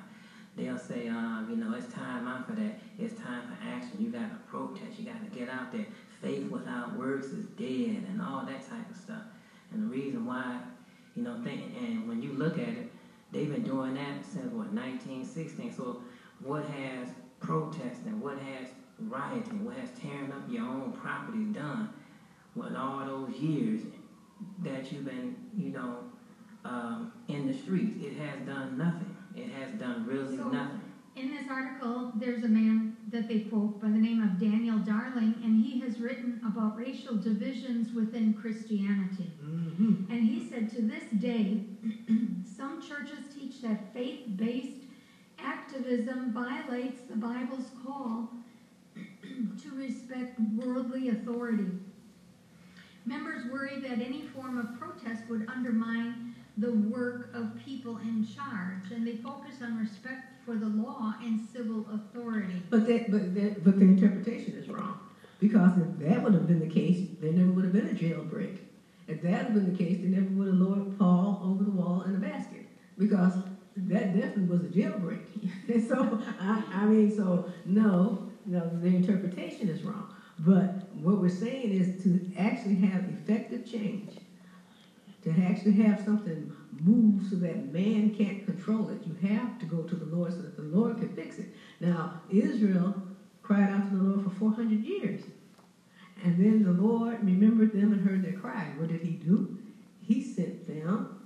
They'll 0.57 0.79
say, 0.79 1.09
um, 1.09 1.49
you 1.51 1.57
know, 1.57 1.75
it's 1.75 1.93
time 1.93 2.29
out 2.29 2.47
for 2.47 2.53
that. 2.53 2.79
It's 2.99 3.19
time 3.21 3.43
for 3.49 3.57
action. 3.67 3.97
You 3.99 4.11
got 4.11 4.31
to 4.31 4.39
protest. 4.49 4.99
You 4.99 5.07
got 5.07 5.21
to 5.25 5.37
get 5.37 5.49
out 5.49 5.73
there. 5.73 5.87
Faith 6.21 6.49
without 6.51 6.95
works 6.97 7.27
is 7.27 7.47
dead, 7.47 8.05
and 8.09 8.23
all 8.23 8.45
that 8.47 8.69
type 8.69 8.89
of 8.89 8.97
stuff. 8.97 9.23
And 9.73 9.83
the 9.83 9.87
reason 9.87 10.25
why, 10.25 10.61
you 11.17 11.25
know, 11.25 11.35
and 11.35 12.09
when 12.09 12.23
you 12.23 12.33
look 12.35 12.55
at 12.55 12.69
it, 12.69 12.89
they've 13.33 13.51
been 13.51 13.65
doing 13.65 13.95
that 13.95 14.25
since 14.25 14.53
what 14.53 14.73
1916. 14.73 15.73
So, 15.73 16.03
what 16.41 16.65
has 16.65 17.09
protesting, 17.41 18.21
what 18.21 18.39
has 18.39 18.69
rioting, 19.01 19.65
what 19.65 19.75
has 19.77 19.91
tearing 19.99 20.31
up 20.31 20.43
your 20.49 20.63
own 20.63 20.93
property 20.93 21.45
done? 21.47 21.89
With 22.55 22.77
all 22.77 23.05
those 23.05 23.35
years 23.41 23.83
that 24.65 24.91
you've 24.91 25.05
been, 25.05 25.37
you 25.57 25.71
know, 25.71 25.99
um, 26.65 27.13
in 27.29 27.47
the 27.47 27.55
streets, 27.55 27.97
it 28.03 28.17
has 28.17 28.47
done 28.47 28.79
nothing. 28.79 29.17
It 29.37 29.51
has 29.53 29.73
done 29.79 30.07
really 30.07 30.37
So- 30.37 30.49
nothing. 30.49 30.81
In 31.17 31.31
this 31.31 31.49
article, 31.49 32.13
there's 32.17 32.43
a 32.43 32.49
man 32.49 32.97
that 33.13 33.29
they 33.29 33.41
quote 33.41 33.81
by 33.81 33.89
the 33.89 33.99
name 33.99 34.21
of 34.21 34.41
Daniel 34.41 34.79
Darling, 34.81 35.35
and 35.45 35.65
he 35.65 35.79
has 35.79 36.01
written 36.01 36.41
about 36.45 36.77
racial 36.77 37.15
divisions 37.15 37.93
within 37.93 38.35
Christianity. 38.35 39.31
Mm-hmm. 39.41 40.11
And 40.11 40.25
he 40.25 40.49
said, 40.49 40.71
to 40.71 40.83
this 40.83 41.05
day, 41.21 41.67
some 42.57 42.83
churches 42.83 43.33
teach 43.33 43.63
that 43.63 43.93
faith 43.95 44.23
based 44.35 44.87
activism 45.39 46.33
violates 46.33 47.03
the 47.09 47.17
Bible's 47.17 47.71
call 47.85 48.31
to 49.63 49.71
respect 49.77 50.41
worldly 50.57 51.11
authority. 51.11 51.71
Members 53.07 53.45
worry 53.51 53.81
that 53.81 54.01
any 54.01 54.23
form 54.23 54.59
of 54.59 54.79
protest 54.79 55.25
would 55.29 55.47
undermine 55.49 56.35
the 56.57 56.73
work 56.73 57.35
of 57.35 57.51
people 57.65 57.99
in 57.99 58.25
charge, 58.25 58.93
and 58.93 59.07
they 59.07 59.17
focus 59.17 59.57
on 59.61 59.79
respect 59.79 60.45
for 60.45 60.55
the 60.55 60.69
law 60.69 61.15
and 61.23 61.41
civil 61.53 61.87
authority. 61.91 62.63
But 62.71 62.87
that, 62.87 63.11
but 63.11 63.35
that, 63.35 63.65
but 63.65 63.79
the 63.79 63.85
interpretation 63.85 64.55
is 64.55 64.69
wrong. 64.69 64.99
Because 65.41 65.77
if 65.79 65.99
that 65.99 66.23
would 66.23 66.33
have 66.33 66.47
been 66.47 66.61
the 66.61 66.67
case, 66.67 67.09
there 67.21 67.33
never 67.33 67.51
would 67.51 67.65
have 67.65 67.73
been 67.73 67.89
a 67.89 67.95
jailbreak. 67.95 68.59
If 69.07 69.21
that 69.23 69.45
had 69.45 69.55
been 69.55 69.71
the 69.71 69.77
case, 69.77 70.01
they 70.01 70.09
never 70.09 70.29
would 70.29 70.47
have 70.47 70.57
lowered 70.57 70.97
Paul 70.99 71.41
over 71.43 71.65
the 71.65 71.71
wall 71.71 72.03
in 72.03 72.15
a 72.15 72.19
basket. 72.19 72.67
Because 72.97 73.35
that 73.77 74.15
definitely 74.15 74.45
was 74.45 74.63
a 74.63 74.69
jailbreak. 74.69 75.27
and 75.69 75.83
so, 75.83 76.19
I, 76.41 76.63
I 76.73 76.87
mean, 76.87 77.11
so 77.15 77.47
no, 77.67 78.31
no, 78.47 78.71
the 78.79 78.87
interpretation 78.87 79.69
is 79.69 79.83
wrong. 79.83 80.07
But 80.39 80.84
what 81.05 81.21
we're 81.21 81.29
saying 81.29 81.71
is 81.71 82.03
to 82.03 82.21
actually 82.37 82.77
have 82.77 83.05
effective 83.11 83.67
change, 83.67 84.17
to 85.23 85.31
actually 85.31 85.73
have 85.73 86.03
something 86.03 86.51
move 86.83 87.23
so 87.27 87.37
that 87.37 87.73
man 87.73 88.15
can't 88.15 88.45
control 88.45 88.89
it, 88.89 89.07
you 89.07 89.15
have 89.29 89.59
to 89.59 89.67
go 89.67 89.83
to 89.83 89.95
the 89.95 90.17
Lord 90.17 90.33
so 90.33 90.39
that 90.39 90.57
the 90.57 90.63
Lord 90.63 90.97
can 90.97 91.09
fix 91.15 91.39
it. 91.39 91.49
Now, 91.81 92.21
Israel 92.31 92.95
cried 93.43 93.71
out 93.71 93.91
to 93.91 93.97
the 93.97 94.03
Lord 94.03 94.23
for 94.23 94.31
400 94.31 94.81
years. 94.81 95.25
And 96.23 96.43
then 96.43 96.63
the 96.63 96.73
Lord 96.73 97.23
remembered 97.23 97.73
them 97.73 97.93
and 97.93 98.01
heard 98.01 98.23
their 98.23 98.33
cry. 98.33 98.73
What 98.79 98.89
did 98.89 99.03
he 99.03 99.13
do? 99.13 99.59
He 100.01 100.23
sent 100.23 100.67
them 100.67 101.21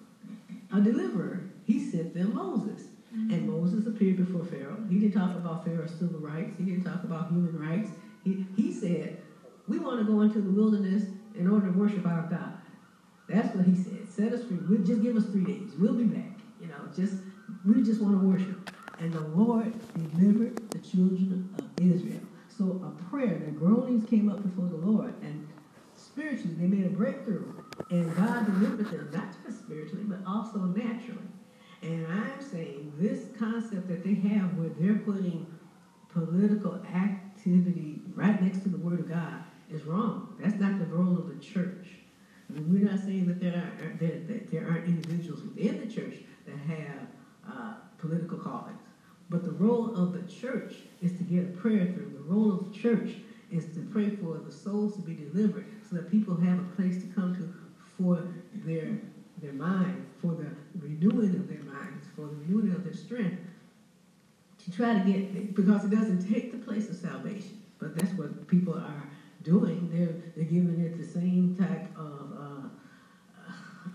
a 0.72 0.80
deliverer. 0.80 1.40
He 1.64 1.78
sent 1.78 2.14
them 2.14 2.34
Moses. 2.34 2.88
Mm-hmm. 3.14 3.30
And 3.30 3.48
Moses 3.48 3.86
appeared 3.86 4.16
before 4.16 4.44
Pharaoh. 4.44 4.84
He 4.88 4.98
didn't 4.98 5.14
talk 5.14 5.36
about 5.36 5.64
Pharaoh's 5.64 5.92
civil 5.92 6.18
rights. 6.18 6.56
He 6.58 6.64
didn't 6.64 6.84
talk 6.84 7.04
about 7.04 7.30
human 7.30 7.58
rights. 7.58 7.90
He, 8.24 8.44
he 8.56 8.72
said, 8.72 9.18
we 9.68 9.78
want 9.78 9.98
to 9.98 10.10
go 10.10 10.22
into 10.22 10.40
the 10.40 10.50
wilderness 10.50 11.04
in 11.34 11.48
order 11.48 11.66
to 11.66 11.78
worship 11.78 12.06
our 12.06 12.22
God. 12.22 12.54
That's 13.28 13.54
what 13.54 13.66
he 13.66 13.74
said. 13.76 14.08
Set 14.08 14.32
us 14.32 14.44
free. 14.44 14.58
We'll 14.68 14.82
just 14.82 15.02
give 15.02 15.16
us 15.16 15.26
three 15.26 15.44
days. 15.44 15.72
We'll 15.78 15.94
be 15.94 16.04
back. 16.04 16.38
You 16.60 16.68
know, 16.68 16.80
just 16.96 17.14
we 17.66 17.82
just 17.82 18.00
want 18.00 18.18
to 18.20 18.26
worship. 18.26 18.70
And 18.98 19.12
the 19.12 19.20
Lord 19.20 19.72
delivered 19.94 20.70
the 20.70 20.78
children 20.78 21.54
of 21.58 21.66
Israel. 21.80 22.20
So 22.48 22.80
a 22.84 23.10
prayer, 23.10 23.40
the 23.44 23.52
groanings 23.52 24.08
came 24.08 24.28
up 24.28 24.42
before 24.42 24.68
the 24.68 24.76
Lord, 24.76 25.14
and 25.22 25.46
spiritually 25.94 26.54
they 26.58 26.66
made 26.66 26.86
a 26.86 26.90
breakthrough. 26.90 27.52
And 27.90 28.14
God 28.16 28.46
delivered 28.46 28.90
them, 28.90 29.10
not 29.12 29.28
just 29.44 29.60
spiritually, 29.60 30.04
but 30.04 30.18
also 30.26 30.58
naturally. 30.58 31.20
And 31.82 32.06
I'm 32.08 32.42
saying 32.42 32.92
this 32.98 33.26
concept 33.38 33.86
that 33.88 34.02
they 34.02 34.14
have 34.14 34.54
where 34.54 34.70
they're 34.70 34.98
putting 34.98 35.46
political 36.08 36.74
activity 36.92 38.00
right 38.16 38.42
next 38.42 38.64
to 38.64 38.68
the 38.70 38.78
Word 38.78 38.98
of 38.98 39.08
God 39.08 39.44
is 39.70 39.84
wrong. 39.84 40.36
That's 40.40 40.58
not 40.58 40.78
the 40.78 40.86
role 40.86 41.18
of 41.18 41.28
the 41.28 41.44
church. 41.44 41.86
I 42.48 42.54
mean, 42.54 42.72
we're 42.72 42.90
not 42.90 43.00
saying 43.00 43.26
that 43.26 43.40
there 43.40 43.54
aren't, 43.54 44.00
that, 44.00 44.28
that 44.28 44.50
there 44.50 44.66
aren't 44.66 44.86
individuals 44.86 45.42
within 45.42 45.86
the 45.86 45.92
church 45.92 46.16
that 46.46 46.56
have 46.56 47.06
uh, 47.46 47.74
political 47.98 48.38
callings. 48.38 48.80
But 49.30 49.44
the 49.44 49.50
role 49.50 49.94
of 49.94 50.14
the 50.14 50.22
church 50.32 50.74
is 51.02 51.12
to 51.18 51.22
get 51.24 51.44
a 51.44 51.48
prayer 51.48 51.84
through. 51.92 52.12
The 52.14 52.32
role 52.32 52.52
of 52.52 52.72
the 52.72 52.78
church 52.78 53.16
is 53.50 53.66
to 53.74 53.86
pray 53.92 54.10
for 54.10 54.38
the 54.38 54.52
souls 54.52 54.96
to 54.96 55.02
be 55.02 55.14
delivered 55.14 55.66
so 55.88 55.96
that 55.96 56.10
people 56.10 56.36
have 56.36 56.58
a 56.58 56.68
place 56.76 57.02
to 57.02 57.08
come 57.08 57.34
to 57.36 57.52
for 57.96 58.26
their 58.64 58.98
their 59.40 59.52
mind, 59.52 60.04
for 60.20 60.32
the 60.32 60.48
renewing 60.80 61.36
of 61.36 61.48
their 61.48 61.62
minds, 61.62 62.06
for 62.16 62.22
the 62.22 62.34
renewing 62.34 62.72
of 62.72 62.82
their 62.82 62.94
strength. 62.94 63.40
To 64.64 64.72
try 64.72 64.98
to 64.98 65.00
get 65.00 65.54
because 65.54 65.84
it 65.84 65.90
doesn't 65.90 66.28
take 66.28 66.50
the 66.50 66.58
place 66.58 66.88
of 66.88 66.96
salvation. 66.96 67.62
But 67.78 67.96
that's 67.96 68.12
what 68.14 68.48
people 68.48 68.74
are 68.74 69.08
doing. 69.48 69.88
They're 69.90 70.16
they're 70.36 70.44
giving 70.44 70.80
it 70.80 70.98
the 70.98 71.04
same 71.04 71.56
type 71.56 71.86
of 71.96 72.32
uh, 72.38 72.68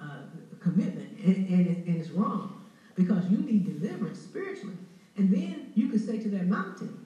uh, 0.01 0.21
commitment, 0.59 1.09
and, 1.23 1.47
and, 1.47 1.67
it, 1.67 1.87
and 1.87 1.99
it's 2.01 2.11
wrong 2.11 2.49
because 2.95 3.29
you 3.29 3.39
need 3.39 3.65
deliverance 3.65 4.19
spiritually. 4.19 4.77
And 5.17 5.31
then 5.31 5.71
you 5.75 5.89
can 5.89 5.99
say 5.99 6.19
to 6.19 6.29
that 6.29 6.47
mountain, 6.47 6.97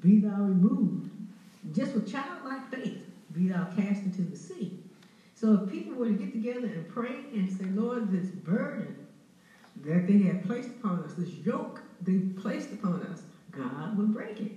Be 0.00 0.18
thou 0.18 0.42
removed. 0.44 1.10
Just 1.72 1.94
with 1.94 2.06
childlike 2.06 2.62
faith, 2.70 3.10
be 3.32 3.48
thou 3.48 3.64
cast 3.64 4.04
into 4.04 4.22
the 4.22 4.36
sea. 4.36 4.80
So 5.34 5.54
if 5.54 5.70
people 5.70 5.94
were 5.96 6.08
to 6.08 6.14
get 6.14 6.32
together 6.32 6.68
and 6.68 6.88
pray 6.88 7.26
and 7.34 7.50
say, 7.50 7.66
Lord, 7.66 8.10
this 8.10 8.30
burden 8.30 8.96
that 9.82 10.06
they 10.06 10.18
have 10.20 10.42
placed 10.42 10.70
upon 10.70 11.02
us, 11.04 11.14
this 11.14 11.38
yoke 11.38 11.82
they 12.02 12.18
placed 12.36 12.72
upon 12.72 13.02
us, 13.02 13.24
God 13.52 13.96
would 13.98 14.12
break 14.12 14.40
it. 14.40 14.52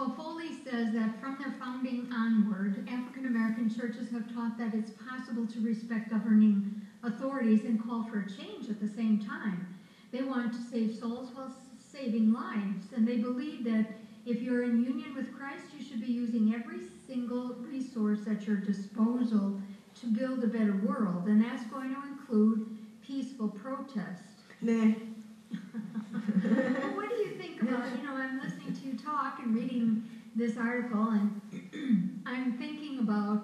Well, 0.00 0.08
Foley 0.08 0.54
says 0.54 0.92
that 0.92 1.20
from 1.20 1.38
their 1.38 1.50
founding 1.50 2.08
onward, 2.10 2.82
African 2.88 3.26
American 3.26 3.68
churches 3.68 4.08
have 4.08 4.32
taught 4.32 4.56
that 4.56 4.72
it's 4.72 4.92
possible 4.92 5.44
to 5.44 5.60
respect 5.60 6.08
governing 6.08 6.64
authorities 7.02 7.66
and 7.66 7.78
call 7.78 8.02
for 8.04 8.22
change 8.22 8.70
at 8.70 8.80
the 8.80 8.88
same 8.88 9.18
time. 9.18 9.66
They 10.10 10.22
want 10.22 10.54
to 10.54 10.62
save 10.62 10.90
souls 10.90 11.34
while 11.34 11.52
saving 11.76 12.32
lives, 12.32 12.94
and 12.94 13.06
they 13.06 13.18
believe 13.18 13.62
that 13.64 13.84
if 14.24 14.40
you're 14.40 14.62
in 14.62 14.80
union 14.80 15.14
with 15.14 15.30
Christ, 15.34 15.74
you 15.74 15.82
should 15.82 16.00
be 16.00 16.08
using 16.08 16.50
every 16.50 16.80
single 17.06 17.52
resource 17.60 18.26
at 18.26 18.46
your 18.46 18.56
disposal 18.56 19.54
to 19.96 20.06
build 20.06 20.42
a 20.42 20.46
better 20.46 20.72
world, 20.72 21.26
and 21.26 21.42
that's 21.42 21.66
going 21.66 21.90
to 21.90 22.02
include 22.04 22.62
peaceful 23.02 23.50
protest. 23.50 24.44
well, 26.44 26.94
what 26.94 27.08
do 27.08 27.16
you 27.16 27.30
think 27.32 27.60
about, 27.60 27.94
you 27.94 28.02
know, 28.02 28.14
I'm 28.14 28.38
listening 28.38 28.72
to 28.72 28.86
you 28.86 28.94
talk 29.10 29.38
and 29.40 29.54
reading 29.54 30.02
this 30.34 30.56
article, 30.56 31.10
and 31.10 32.22
I'm 32.26 32.52
thinking 32.52 33.00
about 33.00 33.38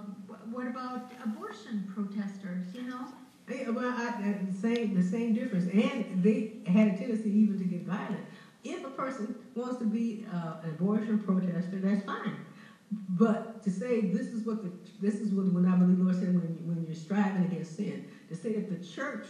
what 0.50 0.66
about 0.66 1.10
abortion 1.24 1.90
protesters, 1.92 2.74
you 2.74 2.82
know? 2.82 3.08
Well, 3.48 3.78
I, 3.78 4.06
I, 4.08 4.46
the 4.48 4.54
same 4.54 4.94
the 4.94 5.02
same 5.02 5.34
difference, 5.34 5.66
and 5.66 6.22
they 6.22 6.62
had 6.66 6.88
a 6.88 6.98
tendency 6.98 7.30
even 7.30 7.58
to 7.58 7.64
get 7.64 7.82
violent. 7.82 8.24
If 8.64 8.84
a 8.84 8.88
person 8.90 9.36
wants 9.54 9.78
to 9.78 9.84
be 9.84 10.24
uh, 10.32 10.54
an 10.62 10.70
abortion 10.70 11.18
protester, 11.18 11.78
that's 11.78 12.04
fine. 12.04 12.36
But 13.10 13.62
to 13.62 13.70
say 13.70 14.00
this 14.06 14.32
is 14.32 14.44
what 14.44 14.62
the 14.62 14.70
this 15.00 15.20
is 15.20 15.32
what 15.32 15.46
when 15.46 15.66
I 15.66 15.76
believe 15.76 15.98
Lord 15.98 16.16
said 16.16 16.34
when 16.34 16.66
when 16.66 16.84
you're 16.84 16.94
striving 16.94 17.44
against 17.44 17.76
sin, 17.76 18.06
to 18.28 18.34
say 18.34 18.52
that 18.54 18.68
the 18.68 18.84
church 18.84 19.26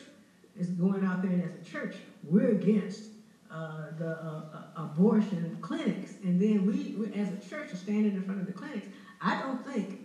is 0.57 0.69
going 0.71 1.05
out 1.05 1.21
there 1.21 1.33
and 1.33 1.43
as 1.43 1.55
a 1.55 1.63
church 1.63 1.97
we're 2.23 2.49
against 2.53 3.16
uh, 3.57 3.91
the 3.97 4.09
uh, 4.09 4.43
uh 4.53 4.63
abortion 4.77 5.57
clinics, 5.61 6.19
and 6.23 6.41
then 6.41 6.65
we, 6.65 6.95
we 6.97 7.09
as 7.09 7.31
a 7.31 7.37
church 7.37 7.73
are 7.73 7.77
standing 7.77 8.15
in 8.15 8.23
front 8.23 8.41
of 8.41 8.47
the 8.47 8.53
clinics. 8.53 8.89
I 9.21 9.37
don't 9.37 9.63
think 9.65 9.99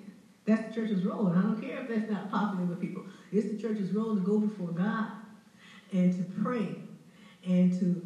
that's 0.45 0.61
the 0.61 0.69
church's 0.69 1.03
role, 1.03 1.27
and 1.27 1.35
I 1.37 1.41
don't 1.41 1.59
care 1.59 1.77
if 1.77 1.87
that's 1.87 2.07
not 2.07 2.29
popular 2.29 2.65
with 2.65 2.79
people. 2.79 3.05
It's 3.31 3.47
the 3.47 3.55
church's 3.55 3.91
role 3.93 4.13
to 4.13 4.21
go 4.21 4.39
before 4.39 4.71
God 4.71 5.11
and 5.91 6.11
to 6.13 6.23
pray 6.23 6.77
and 7.43 7.71
to 7.73 8.01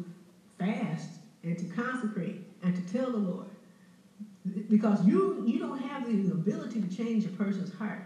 fast 0.58 1.20
and 1.42 1.56
to 1.58 1.66
consecrate 1.66 2.36
and 2.62 2.74
to 2.74 2.82
tell 2.82 3.10
the 3.10 3.18
Lord. 3.18 3.46
Because 4.68 5.02
you, 5.02 5.40
you 5.44 5.58
don't 5.58 5.78
have 5.78 6.04
the 6.04 6.30
ability 6.30 6.80
to 6.80 6.88
change 6.88 7.24
a 7.26 7.30
person's 7.30 7.70
heart. 7.70 8.02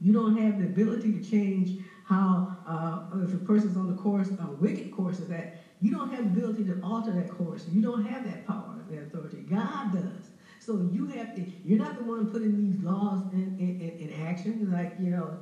You 0.00 0.12
don't 0.12 0.36
have 0.36 0.58
the 0.58 0.64
ability 0.64 1.12
to 1.12 1.20
change 1.20 1.74
how, 2.04 2.44
uh, 2.66 2.98
if 3.14 3.32
a 3.32 3.38
person's 3.38 3.76
on 3.76 3.86
the 3.86 3.94
course, 3.94 4.32
a 4.38 4.50
wicked 4.50 4.90
course 4.90 5.20
of 5.20 5.28
that, 5.28 5.48
you 5.80 5.90
don't 5.90 6.12
have 6.12 6.34
the 6.34 6.40
ability 6.40 6.64
to 6.64 6.80
alter 6.82 7.12
that 7.12 7.30
course. 7.30 7.68
You 7.68 7.82
don't 7.82 8.04
have 8.04 8.24
that 8.24 8.46
power, 8.46 8.84
that 8.88 9.02
authority. 9.02 9.38
God 9.48 9.92
does. 9.92 10.30
So 10.58 10.88
you 10.92 11.06
have 11.08 11.34
to, 11.34 11.44
you're 11.64 11.78
not 11.78 11.96
the 11.96 12.04
one 12.04 12.26
putting 12.30 12.56
these 12.56 12.82
laws 12.82 13.22
in, 13.32 13.56
in, 13.58 13.98
in 13.98 14.10
action, 14.26 14.70
like, 14.70 14.94
you 14.98 15.10
know, 15.10 15.36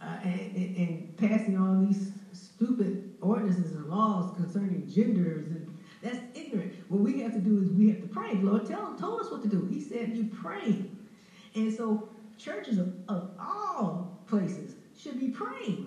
uh, 0.00 0.18
and, 0.24 0.76
and, 0.76 1.16
passing 1.16 1.56
all 1.56 1.76
these 1.76 2.12
stupid 2.32 2.98
ordinances 3.20 3.72
and 3.72 3.88
laws 3.88 4.30
concerning 4.32 4.88
genders 4.88 5.50
and 5.50 5.72
that's 6.02 6.18
ignorant. 6.34 6.72
What 6.88 7.00
we 7.02 7.20
have 7.20 7.32
to 7.34 7.40
do 7.40 7.58
is 7.58 7.70
we 7.70 7.88
have 7.88 8.00
to 8.00 8.06
pray. 8.06 8.34
The 8.34 8.44
Lord 8.46 8.66
tell, 8.66 8.92
told 8.96 9.20
us 9.20 9.30
what 9.30 9.42
to 9.42 9.48
do. 9.48 9.64
He 9.64 9.80
said 9.80 10.16
you 10.16 10.24
pray. 10.24 10.82
And 11.54 11.72
so 11.72 12.02
churches 12.36 12.78
of, 12.78 12.92
of 13.08 13.24
all 13.38 14.10
places 14.26 14.74
should 14.96 15.16
be 15.16 15.28
praying. 15.28 15.86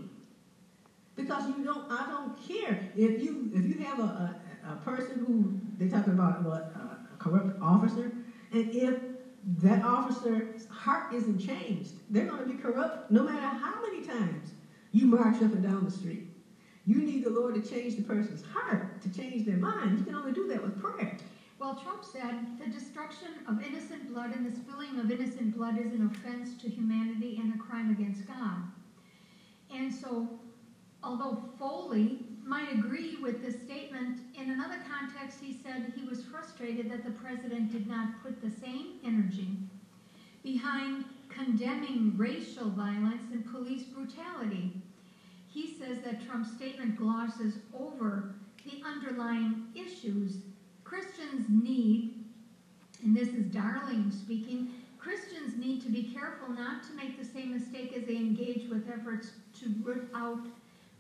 Because 1.16 1.48
you 1.50 1.64
don't 1.64 1.92
I 1.92 2.08
don't 2.08 2.36
care 2.36 2.78
if 2.96 3.24
you 3.24 3.50
if 3.54 3.66
you 3.66 3.86
have 3.86 4.00
a, 4.00 4.04
a, 4.04 4.74
a 4.74 4.76
person 4.76 5.18
who 5.18 5.54
they're 5.78 5.88
talking 5.88 6.14
about 6.14 6.44
what 6.44 6.72
a 6.76 7.18
corrupt 7.18 7.62
officer, 7.62 8.12
and 8.52 8.68
if 8.74 8.96
that 9.62 9.84
officer's 9.84 10.68
heart 10.70 11.14
isn't 11.14 11.40
changed. 11.40 11.94
They're 12.10 12.26
going 12.26 12.40
to 12.40 12.46
be 12.46 12.56
corrupt 12.56 13.12
no 13.12 13.24
matter 13.24 13.48
how 13.48 13.82
many 13.82 14.02
times 14.02 14.54
you 14.92 15.06
march 15.06 15.42
up 15.42 15.54
and 15.54 15.64
down 15.64 15.86
the 15.86 15.92
street. 15.92 16.24
You 16.86 17.04
need 17.04 17.24
the 17.24 17.30
Lord 17.30 17.56
to 17.56 17.62
change 17.62 17.96
the 17.96 18.02
person's 18.02 18.42
heart, 18.42 19.02
to 19.02 19.10
change 19.10 19.44
their 19.46 19.58
mind. 19.58 19.98
You 19.98 20.04
can 20.04 20.16
only 20.16 20.32
do 20.32 20.48
that 20.48 20.62
with 20.62 20.76
prayer. 20.76 21.08
Well, 21.60 21.74
Trump 21.74 22.04
said 22.04 22.60
the 22.60 22.68
destruction 22.68 23.30
of 23.48 23.60
innocent 23.62 24.08
blood 24.08 24.32
and 24.32 24.46
the 24.46 24.52
spilling 24.52 25.00
of 25.00 25.10
innocent 25.10 25.56
blood 25.56 25.78
is 25.78 25.94
an 25.94 26.04
offense 26.04 26.54
to 26.56 26.70
humanity 26.70 27.38
and 27.40 27.54
a 27.54 27.58
crime 27.58 27.90
against 27.90 28.26
God. 28.28 28.62
And 29.70 29.92
so, 29.92 30.28
although 31.06 31.38
Foley 31.60 32.26
might 32.44 32.74
agree 32.74 33.18
with 33.22 33.42
this 33.42 33.62
statement. 33.64 34.22
In 34.34 34.50
another 34.50 34.80
context, 34.90 35.40
he 35.40 35.54
said 35.54 35.94
he 35.96 36.08
was 36.08 36.24
frustrated 36.24 36.92
that 36.92 37.04
the 37.04 37.12
president 37.12 37.72
did 37.72 37.88
not 37.88 38.22
put 38.24 38.42
the 38.42 38.50
same 38.50 39.00
energy 39.04 39.50
behind 40.44 41.06
condemning 41.30 42.18
racial 42.18 42.70
violence 42.70 43.32
and 43.32 43.50
police 43.52 43.84
brutality. 43.84 44.82
He 45.48 45.78
says 45.80 46.02
that 46.02 46.26
Trump's 46.26 46.52
statement 46.52 46.98
glosses 46.98 47.58
over 47.74 48.36
the 48.66 48.82
underlying 48.86 49.68
issues 49.76 50.40
Christians 50.84 51.46
need, 51.50 52.14
and 53.02 53.16
this 53.16 53.30
is 53.30 53.46
Darling 53.46 54.12
speaking, 54.12 54.70
Christians 55.00 55.58
need 55.58 55.82
to 55.82 55.90
be 55.90 56.04
careful 56.04 56.48
not 56.48 56.84
to 56.84 56.94
make 56.94 57.18
the 57.18 57.26
same 57.26 57.52
mistake 57.52 57.92
as 57.92 58.06
they 58.06 58.18
engage 58.18 58.68
with 58.68 58.88
efforts 58.88 59.34
to 59.54 59.74
root 59.84 60.08
out 60.14 60.46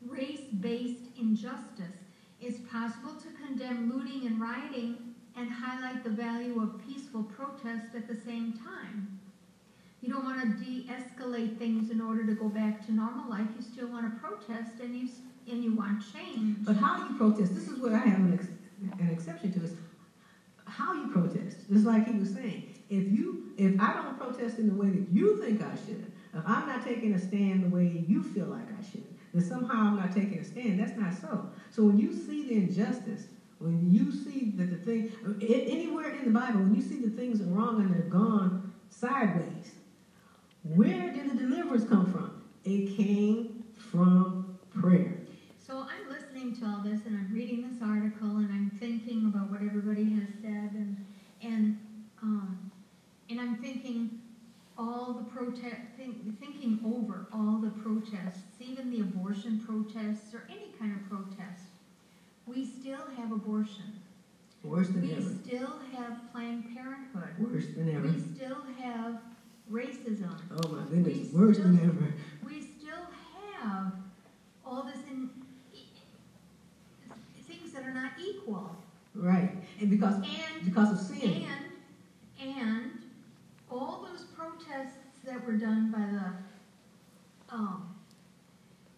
race-based 0.01 1.17
injustice. 1.19 1.97
It's 2.41 2.59
possible 2.71 3.13
to 3.15 3.27
condemn 3.45 3.91
looting 3.91 4.27
and 4.27 4.39
rioting 4.39 4.97
and 5.35 5.49
highlight 5.49 6.03
the 6.03 6.09
value 6.09 6.61
of 6.61 6.81
peaceful 6.85 7.23
protest 7.23 7.95
at 7.95 8.07
the 8.07 8.15
same 8.15 8.53
time. 8.53 9.19
You 10.01 10.13
don't 10.13 10.23
want 10.23 10.41
to 10.41 10.63
de-escalate 10.63 11.57
things 11.57 11.89
in 11.89 11.99
order 11.99 12.25
to 12.25 12.33
go 12.33 12.47
back 12.47 12.85
to 12.85 12.93
normal 12.93 13.29
life. 13.29 13.47
You 13.55 13.63
still 13.63 13.87
want 13.87 14.13
to 14.13 14.19
protest 14.19 14.79
and 14.81 14.95
you 14.95 15.09
and 15.51 15.63
you 15.63 15.75
want 15.75 16.03
change. 16.13 16.57
But 16.65 16.75
how 16.75 17.07
you 17.07 17.15
protest? 17.15 17.53
This 17.53 17.67
is 17.67 17.79
what 17.79 17.93
I 17.93 17.97
have 17.97 18.19
an, 18.19 18.33
ex, 18.33 18.47
an 18.99 19.09
exception 19.09 19.53
to 19.53 19.63
is 19.63 19.73
how 20.65 20.93
you 20.93 21.07
protest. 21.07 21.57
Just 21.71 21.85
like 21.85 22.07
he 22.07 22.17
was 22.17 22.33
saying, 22.33 22.67
if 22.89 23.11
you 23.11 23.51
if 23.57 23.79
I 23.79 23.93
don't 23.93 24.17
protest 24.17 24.59
in 24.59 24.67
the 24.67 24.75
way 24.75 24.89
that 24.89 25.07
you 25.11 25.37
think 25.41 25.61
I 25.61 25.75
should, 25.75 26.11
if 26.33 26.43
I'm 26.45 26.67
not 26.67 26.83
taking 26.83 27.13
a 27.13 27.19
stand 27.19 27.63
the 27.63 27.69
way 27.69 28.03
you 28.07 28.21
feel 28.23 28.47
like 28.47 28.67
I 28.77 28.83
should, 28.83 29.05
that 29.35 29.43
somehow 29.43 29.83
I'm 29.87 29.97
not 29.97 30.11
taking 30.11 30.39
a 30.39 30.45
stand. 30.45 30.79
That's 30.79 30.97
not 30.97 31.13
so. 31.15 31.47
So 31.71 31.85
when 31.85 31.99
you 31.99 32.13
see 32.13 32.43
the 32.43 32.55
injustice, 32.57 33.29
when 33.59 33.91
you 33.91 34.11
see 34.11 34.45
that 34.57 34.69
the 34.71 34.77
thing, 34.77 35.05
anywhere 35.41 36.09
in 36.09 36.25
the 36.25 36.31
Bible, 36.31 36.61
when 36.61 36.73
you 36.73 36.81
see 36.81 36.99
the 36.99 37.09
things 37.09 37.41
are 37.41 37.45
wrong 37.47 37.81
and 37.81 37.91
they're 37.91 38.03
gone 38.03 38.53
sideways, 38.89 39.75
where 40.63 41.11
did 41.11 41.27
the 41.27 41.35
deliverance 41.35 41.85
come 41.85 42.05
from? 42.05 42.31
It 42.65 42.87
came 42.87 43.47
from 43.73 44.37
prayer. 44.71 45.17
So 45.59 45.85
I'm 45.89 46.09
listening 46.09 46.53
to 46.55 46.65
all 46.65 46.81
this 46.81 47.05
and 47.05 47.15
I'm 47.15 47.31
reading 47.31 47.61
this 47.61 47.81
article 47.81 48.37
and 48.37 48.51
I'm 48.51 48.69
thinking 48.69 49.25
about 49.25 49.49
what 49.49 49.61
everybody 49.63 50.09
has 50.09 50.29
said 50.41 50.73
and 50.75 50.97
and 51.41 51.75
um, 52.21 52.67
and 53.29 53.41
I'm 53.41 53.55
thinking, 53.55 54.09
all 54.77 55.13
the 55.13 55.23
protest, 55.23 55.81
think, 55.97 56.39
thinking 56.39 56.79
over 56.85 57.27
all 57.31 57.59
the 57.59 57.69
protests, 57.81 58.41
even 58.59 58.91
the 58.91 59.01
abortion 59.01 59.59
protests 59.65 60.33
or 60.33 60.43
any 60.49 60.71
kind 60.77 60.93
of 60.93 61.09
protest, 61.09 61.65
we 62.45 62.65
still 62.65 63.05
have 63.17 63.31
abortion. 63.31 63.85
Worse 64.63 64.89
than 64.89 65.01
we 65.01 65.13
ever. 65.13 65.21
We 65.21 65.35
still 65.43 65.79
have 65.95 66.31
Planned 66.31 66.75
Parenthood. 66.75 67.37
Worse 67.39 67.67
than 67.75 67.95
ever. 67.95 68.07
We 68.07 68.19
still 68.19 68.63
have 68.79 69.19
racism. 69.71 70.35
Oh 70.51 70.69
my 70.69 70.83
goodness, 70.89 71.31
we 71.31 71.39
worse 71.39 71.57
still, 71.57 71.67
than 71.67 71.83
ever. 71.83 72.13
We 72.43 72.61
still 72.61 73.05
have 73.61 73.91
all 74.65 74.83
this 74.83 75.03
in 75.07 75.29
things 77.47 77.71
that 77.73 77.83
are 77.83 77.93
not 77.93 78.11
equal. 78.19 78.75
Right, 79.13 79.51
and 79.79 79.89
because 79.89 80.15
and, 80.15 80.65
because 80.65 80.91
of 80.91 80.99
sin. 80.99 81.45
And 82.41 82.51
and 82.55 82.91
all 83.71 84.07
those 84.09 84.14
protests 84.65 85.19
that 85.23 85.43
were 85.45 85.53
done 85.53 85.91
by 85.91 85.99
the, 85.99 87.55
um, 87.55 87.95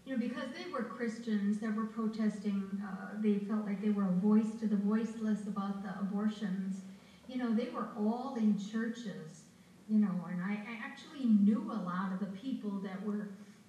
you 0.06 0.13
know, 0.13 0.19
because 0.19 0.47
they 0.53 0.71
were 0.71 0.84
Christians 0.84 1.60
that 1.60 1.75
were 1.75 1.86
protesting, 1.86 2.82
uh, 2.86 3.21
they 3.21 3.39
felt 3.39 3.65
like 3.65 3.82
they 3.82 3.89
were 3.89 4.03
a 4.03 4.12
voice 4.12 4.60
to 4.60 4.67
the 4.67 4.75
voiceless 4.75 5.47
about 5.47 5.84
the 5.84 5.89
abortions. 5.99 6.84
You 7.27 7.38
know, 7.38 7.53
they 7.53 7.69
were 7.69 7.88
all 7.97 8.36
in 8.36 8.58
churches, 8.58 9.43
you 9.89 9.99
know, 9.99 10.27
and 10.30 10.41
I, 10.41 10.53
I 10.53 10.80
actually 10.84 11.25
knew 11.25 11.69
a 11.71 11.80
lot 11.80 12.12
of 12.12 12.19
the 12.19 12.27
people 12.27 12.80
that 12.80 13.03
were 13.06 13.27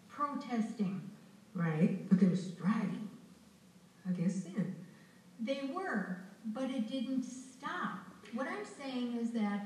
protesting. 0.08 1.00
Right, 1.54 2.08
but 2.08 2.18
they 2.18 2.26
were 2.26 2.36
striving 2.36 3.08
against 4.08 4.44
sin. 4.44 4.72
They 5.40 5.62
were, 5.62 6.16
but 6.54 6.70
it 6.70 6.86
didn't 6.86 7.22
stop. 7.24 7.98
What 8.32 8.46
I'm 8.46 8.64
saying 8.64 9.14
is 9.14 9.30
that 9.32 9.60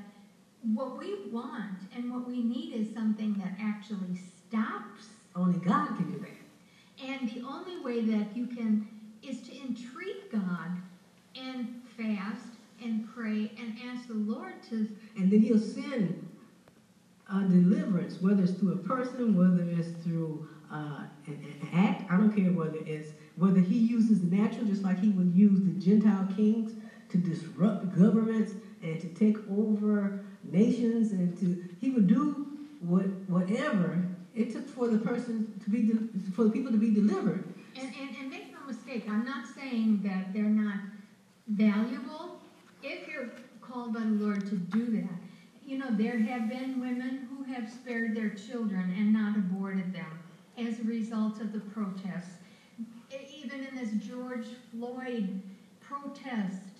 what 0.63 0.97
we 0.97 1.15
want 1.31 1.87
and 1.91 2.11
what 2.11 2.25
we 2.25 2.41
need 2.41 2.73
is 2.73 2.91
something 2.93 3.33
that 3.35 3.55
actually 3.59 4.15
stops. 4.15 5.17
Only 5.35 5.57
God 5.57 5.95
can 5.95 6.07
do 6.07 6.19
that. 6.19 6.45
And 6.99 7.27
the 7.27 7.41
only 7.43 7.77
way 7.77 8.01
that 8.01 8.35
you 8.35 8.47
can 8.47 8.81
is 9.23 9.41
to 9.41 9.57
entreat 9.59 10.29
God 10.29 10.79
and 11.35 11.69
fast 11.83 12.59
and 12.79 13.03
pray 13.03 13.53
and 13.57 13.73
ask 13.79 14.07
the 14.07 14.15
Lord 14.15 14.61
to. 14.63 14.87
And 15.15 15.31
then 15.31 15.41
He'll 15.41 15.57
send 15.59 16.15
a 17.27 17.45
deliverance, 17.45 18.21
whether 18.21 18.43
it's 18.43 18.53
through 18.53 18.71
a 18.71 18.77
person, 18.77 19.33
whether 19.35 19.61
it's 19.61 19.89
through 19.91 20.41
uh, 20.69 21.05
an, 21.27 21.39
an 21.43 21.55
act. 21.71 22.03
I 22.09 22.17
don't 22.17 22.31
care 22.31 22.51
whether 22.51 22.79
it's 22.85 23.15
whether 23.35 23.61
He 23.61 23.77
uses 23.77 24.21
the 24.21 24.27
natural, 24.27 24.65
just 24.65 24.83
like 24.83 24.99
He 24.99 25.09
would 25.09 25.31
use 25.31 25.61
the 25.61 25.73
Gentile 25.73 26.25
kings 26.25 26.75
to 27.09 27.17
disrupt 27.17 27.89
governments 27.89 28.55
and 28.81 28.99
to 29.01 29.09
take 29.09 29.37
over 29.47 30.13
nations, 30.45 31.11
and 31.11 31.37
to 31.39 31.57
He 31.79 31.89
would 31.89 32.07
do 32.07 32.47
what 32.79 33.05
whatever 33.27 34.03
it 34.33 34.51
took 34.51 34.67
for 34.67 34.87
the 34.87 34.97
person 34.97 35.47
to 35.63 35.69
be 35.69 35.81
de- 35.83 36.31
for 36.31 36.45
the 36.45 36.51
people 36.51 36.71
to 36.71 36.77
be 36.77 36.89
delivered. 36.89 37.43
And, 37.75 37.91
and, 37.99 38.15
and 38.15 38.29
make 38.29 38.53
no 38.53 38.65
mistake, 38.67 39.05
I'm 39.09 39.25
not 39.25 39.47
saying 39.47 40.01
that 40.03 40.33
they're 40.33 40.45
not 40.49 40.79
valuable 41.47 42.35
if 42.81 43.07
you're 43.07 43.29
called 43.61 43.93
by 43.93 44.01
the 44.01 44.11
Lord 44.11 44.45
to 44.47 44.55
do 44.55 44.91
that. 44.91 45.17
You 45.65 45.77
know, 45.77 45.91
there 45.91 46.19
have 46.19 46.49
been 46.49 46.79
women 46.79 47.25
who 47.29 47.43
have 47.43 47.69
spared 47.69 48.13
their 48.13 48.29
children 48.29 48.93
and 48.97 49.13
not 49.13 49.37
aborted 49.37 49.93
them 49.93 50.19
as 50.57 50.79
a 50.79 50.83
result 50.83 51.39
of 51.39 51.51
the 51.51 51.59
protests. 51.59 52.37
Even 53.31 53.63
in 53.63 53.75
this 53.75 53.91
George 54.05 54.47
Floyd 54.71 55.39
protest, 55.79 56.72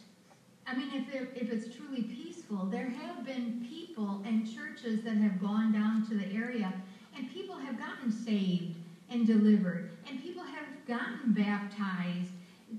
I 0.65 0.73
mean, 0.75 0.91
if, 0.91 1.09
it- 1.09 1.31
if 1.35 1.49
it's 1.51 1.73
truly 1.75 2.03
peaceful, 2.03 2.65
there 2.65 2.89
have 2.89 3.25
been 3.25 3.61
people 3.69 4.21
and 4.25 4.45
churches 4.47 5.01
that 5.03 5.15
have 5.17 5.39
gone 5.41 5.71
down 5.71 6.03
to 6.03 6.15
the 6.15 6.31
area 6.33 6.73
and 7.15 7.29
people 7.31 7.57
have 7.57 7.77
gotten 7.77 8.11
saved 8.11 8.77
and 9.09 9.25
delivered 9.25 9.89
and 10.07 10.21
people 10.21 10.43
have 10.43 10.85
gotten 10.87 11.31
baptized. 11.33 12.31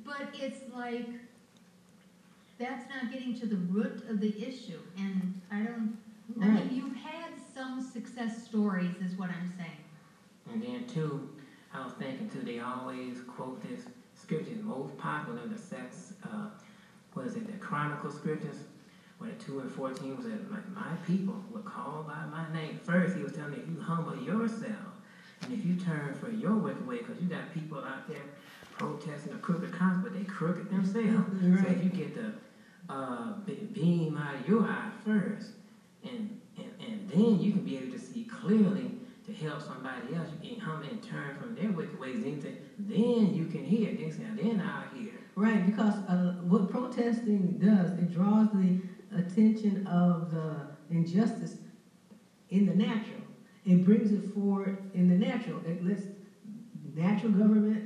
But 0.05 0.29
it's 0.33 0.61
like 0.73 1.09
that's 2.59 2.89
not 2.89 3.11
getting 3.11 3.35
to 3.35 3.47
the 3.47 3.57
root 3.57 4.01
of 4.09 4.21
the 4.21 4.43
issue. 4.43 4.79
And 4.97 5.35
I 5.51 5.63
don't, 5.63 5.93
I 6.41 6.47
mean, 6.49 6.71
you've 6.71 6.95
had 6.97 7.33
some 7.53 7.81
success 7.81 8.45
stories, 8.45 9.01
is 9.01 9.17
what 9.17 9.31
I'm 9.31 9.47
saying. 9.57 9.79
And 10.51 10.63
then 10.63 10.87
too, 10.87 11.29
I 11.73 11.83
was 11.83 11.93
thinking 11.93 12.29
too, 12.29 12.43
they 12.43 12.59
always 12.61 13.21
quote 13.27 13.61
this 13.61 13.85
scripture, 14.15 14.55
most 14.63 14.97
popular, 14.97 15.47
the 15.47 15.59
sex, 15.59 16.13
uh, 16.23 16.47
what 17.15 17.27
is 17.27 17.37
it, 17.37 17.47
the 17.47 17.59
Chronicle 17.59 18.11
scriptures, 18.11 18.57
where 19.19 19.31
the 19.31 19.45
2 19.45 19.61
and 19.61 19.71
14 19.71 20.17
was 20.17 20.27
that 20.27 20.51
my, 20.51 20.59
my 20.75 20.97
people 21.07 21.37
were 21.53 21.61
called 21.61 22.07
by 22.07 22.25
my 22.31 22.53
name. 22.53 22.79
First, 22.83 23.17
he 23.17 23.23
was 23.23 23.33
telling 23.33 23.53
me, 23.53 23.59
if 23.59 23.69
you 23.69 23.81
humble 23.81 24.17
yourself, 24.23 24.93
and 25.43 25.53
if 25.53 25.65
you 25.65 25.77
turn 25.77 26.15
from 26.15 26.39
your 26.39 26.55
wicked 26.55 26.87
way, 26.87 26.99
because 26.99 27.21
you 27.21 27.29
got 27.29 27.53
people 27.55 27.79
out 27.79 28.09
there 28.09 28.23
protesting 28.77 29.33
the 29.33 29.39
crooked 29.39 29.73
cause, 29.73 29.99
but 30.03 30.13
they 30.13 30.25
crooked 30.25 30.69
themselves. 30.71 31.41
So 31.41 31.71
if 31.71 31.85
you 31.85 31.91
get 31.91 32.15
the 32.15 32.33
uh, 32.89 33.35
beam 33.73 34.17
out 34.17 34.35
of 34.35 34.49
your 34.49 34.63
eye 34.63 34.91
first, 35.05 35.53
and, 36.03 36.41
and, 36.57 36.71
and 36.81 37.09
then 37.09 37.41
you 37.41 37.53
can 37.53 37.63
be 37.63 37.79
able 37.79 37.93
to 37.93 37.99
see 37.99 38.25
clearly 38.25 38.91
to 39.27 39.33
help 39.33 39.63
somebody 39.63 40.15
else. 40.15 40.29
You 40.43 40.51
can 40.51 40.61
humble 40.61 40.89
and 40.89 41.03
turn 41.03 41.37
from 41.37 41.55
their 41.55 41.71
wicked 41.71 41.99
ways. 41.99 42.23
Then, 42.23 42.59
then 42.79 43.35
you 43.35 43.47
can 43.47 43.65
hear. 43.65 43.93
Then 43.93 44.37
then 44.37 44.61
I'll 44.61 44.97
hear. 44.97 45.14
Right, 45.37 45.65
because 45.65 46.01
uh, 46.07 46.35
what 46.41 46.69
protesting 46.69 47.59
does, 47.59 47.93
it 47.99 48.11
draws 48.13 48.51
the 48.53 48.79
attention 49.11 49.85
of 49.87 50.31
the 50.31 50.67
injustice 50.91 51.57
in 52.51 52.67
the 52.67 52.75
natural. 52.75 53.23
It 53.65 53.83
brings 53.85 54.13
it 54.13 54.23
forward 54.23 54.77
in 54.95 55.09
the 55.09 55.17
natural. 55.17 55.61
It 55.65 55.83
lets 55.83 56.09
natural 56.95 57.33
government, 57.33 57.85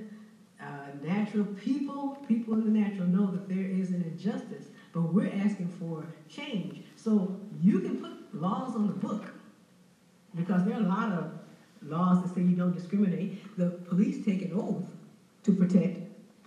uh, 0.60 0.90
natural 0.94 1.46
people, 1.46 2.16
people 2.26 2.54
in 2.54 2.64
the 2.64 2.70
natural 2.70 3.08
know 3.08 3.30
that 3.30 3.48
there 3.48 3.64
is 3.66 3.92
an 3.92 4.02
injustice. 4.02 4.70
But 4.92 5.04
we're 5.04 5.30
asking 5.32 5.68
for 5.68 6.08
change. 6.28 6.82
So 6.96 7.32
you 7.60 7.80
can 7.80 7.96
put 7.96 8.12
laws 8.34 8.76
on 8.76 8.86
the 8.86 8.92
book 8.94 9.32
because 10.34 10.64
there 10.64 10.74
are 10.74 10.80
a 10.82 10.86
lot 10.86 11.10
of 11.10 11.30
laws 11.82 12.20
that 12.20 12.28
say 12.28 12.42
you 12.42 12.54
don't 12.54 12.72
discriminate. 12.72 13.32
The 13.56 13.70
police 13.70 14.18
take 14.18 14.42
an 14.42 14.52
oath 14.52 14.94
to 15.44 15.52
protect 15.52 16.00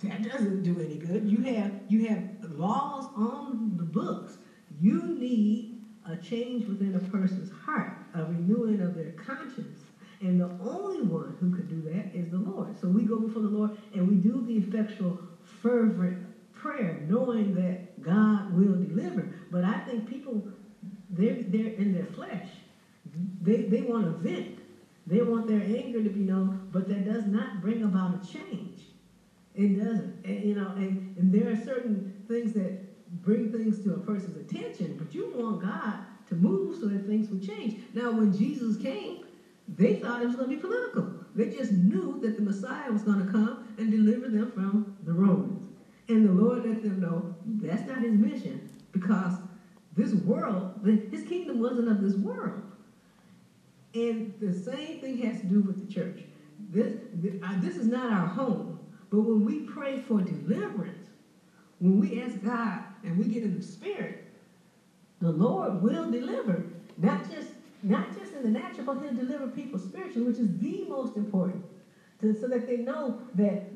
that 0.03 0.23
doesn't 0.23 0.63
do 0.63 0.79
any 0.79 0.97
good. 0.97 1.29
You 1.29 1.41
have 1.55 1.71
you 1.89 2.07
have 2.07 2.23
laws 2.51 3.09
on 3.15 3.77
the 3.77 3.83
books. 3.83 4.37
You 4.79 5.01
need 5.03 5.83
a 6.05 6.17
change 6.17 6.67
within 6.67 6.95
a 6.95 6.99
person's 6.99 7.51
heart, 7.51 7.93
a 8.13 8.23
renewing 8.25 8.81
of 8.81 8.95
their 8.95 9.11
conscience. 9.11 9.83
And 10.21 10.39
the 10.39 10.49
only 10.61 11.01
one 11.01 11.35
who 11.39 11.51
could 11.51 11.67
do 11.67 11.81
that 11.89 12.15
is 12.15 12.29
the 12.29 12.37
Lord. 12.37 12.77
So 12.79 12.87
we 12.87 13.03
go 13.03 13.19
before 13.19 13.41
the 13.41 13.49
Lord 13.49 13.71
and 13.93 14.07
we 14.07 14.15
do 14.15 14.45
the 14.45 14.57
effectual, 14.57 15.19
fervent 15.41 16.25
prayer, 16.53 17.03
knowing 17.07 17.55
that 17.55 18.01
God 18.01 18.53
will 18.53 18.75
deliver. 18.75 19.27
But 19.49 19.63
I 19.63 19.79
think 19.79 20.07
people, 20.07 20.43
they're, 21.09 21.41
they're 21.41 21.73
in 21.73 21.93
their 21.93 22.05
flesh. 22.05 22.49
They, 23.41 23.63
they 23.63 23.81
want 23.81 24.05
to 24.05 24.11
vent. 24.11 24.59
They 25.07 25.21
want 25.23 25.47
their 25.47 25.61
anger 25.61 26.03
to 26.03 26.09
be 26.09 26.21
known, 26.21 26.67
but 26.71 26.87
that 26.87 27.05
does 27.05 27.25
not 27.25 27.59
bring 27.59 27.83
about 27.83 28.23
a 28.23 28.27
change. 28.27 28.70
It 29.55 29.77
doesn't. 29.77 30.25
And, 30.25 30.43
you 30.43 30.55
know, 30.55 30.73
and, 30.77 31.17
and 31.17 31.33
there 31.33 31.51
are 31.51 31.57
certain 31.57 32.13
things 32.27 32.53
that 32.53 33.21
bring 33.23 33.51
things 33.51 33.83
to 33.85 33.95
a 33.95 33.99
person's 33.99 34.37
attention, 34.37 34.95
but 34.97 35.13
you 35.13 35.31
want 35.35 35.61
God 35.61 35.99
to 36.27 36.35
move 36.35 36.77
so 36.77 36.87
that 36.87 37.05
things 37.05 37.29
would 37.29 37.41
change. 37.41 37.75
Now, 37.93 38.11
when 38.11 38.31
Jesus 38.31 38.77
came, 38.77 39.25
they 39.77 39.95
thought 39.95 40.21
it 40.21 40.27
was 40.27 40.35
going 40.35 40.49
to 40.49 40.55
be 40.55 40.61
political. 40.61 41.11
They 41.35 41.49
just 41.49 41.73
knew 41.73 42.19
that 42.21 42.35
the 42.37 42.41
Messiah 42.41 42.91
was 42.91 43.03
going 43.03 43.19
to 43.19 43.25
come 43.25 43.59
and 43.77 43.91
deliver 43.91 44.29
them 44.29 44.47
from 44.47 44.85
the 45.03 45.13
Romans. 45.13 45.69
And 46.09 46.25
the 46.25 46.31
Lord 46.31 46.63
let 46.63 46.81
them 46.81 46.99
know 46.99 47.25
that's 47.45 47.87
not 47.87 48.01
his 48.01 48.13
mission 48.13 48.61
because 48.91 49.39
this 49.95 50.13
world, 50.13 50.71
his 51.11 51.23
kingdom 51.23 51.59
wasn't 51.59 51.89
of 51.89 52.01
this 52.01 52.15
world. 52.15 52.63
And 53.95 54.33
the 54.39 54.53
same 54.53 54.99
thing 54.99 55.17
has 55.17 55.41
to 55.41 55.47
do 55.47 55.61
with 55.61 55.79
the 55.79 55.85
church. 55.93 56.25
This, 56.71 56.95
this 57.13 57.77
is 57.77 57.87
not 57.87 58.11
our 58.11 58.27
home. 58.27 58.80
But 59.11 59.21
when 59.21 59.45
we 59.45 59.59
pray 59.67 59.97
for 59.97 60.21
deliverance, 60.21 61.09
when 61.79 61.99
we 61.99 62.21
ask 62.21 62.41
God 62.41 62.81
and 63.03 63.19
we 63.19 63.27
get 63.27 63.43
in 63.43 63.57
the 63.57 63.63
spirit, 63.63 64.23
the 65.19 65.31
Lord 65.31 65.81
will 65.83 66.09
deliver. 66.09 66.65
Not 66.97 67.29
just 67.29 67.49
not 67.83 68.15
just 68.15 68.33
in 68.33 68.43
the 68.43 68.51
natural, 68.51 68.85
but 68.85 69.03
He'll 69.03 69.15
deliver 69.15 69.47
people 69.49 69.79
spiritually, 69.79 70.27
which 70.27 70.39
is 70.39 70.57
the 70.59 70.85
most 70.87 71.17
important. 71.17 71.63
To, 72.21 72.33
so 72.35 72.47
that 72.47 72.67
they 72.67 72.77
know 72.77 73.19
that 73.35 73.71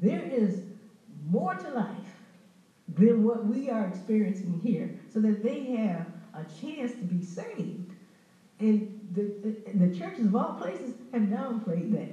there 0.00 0.24
is 0.24 0.62
more 1.30 1.54
to 1.54 1.70
life 1.70 2.22
than 2.88 3.22
what 3.24 3.46
we 3.46 3.70
are 3.70 3.86
experiencing 3.86 4.60
here. 4.60 4.90
So 5.10 5.20
that 5.20 5.42
they 5.42 5.64
have 5.76 6.06
a 6.34 6.44
chance 6.44 6.94
to 6.94 7.04
be 7.04 7.22
saved. 7.22 7.94
And 8.60 8.88
the, 9.12 9.30
the, 9.42 9.54
the 9.74 9.88
churches 9.88 10.26
of 10.26 10.34
all 10.34 10.52
places 10.52 10.94
have 11.12 11.24
downplayed 11.24 11.92
that. 11.92 12.08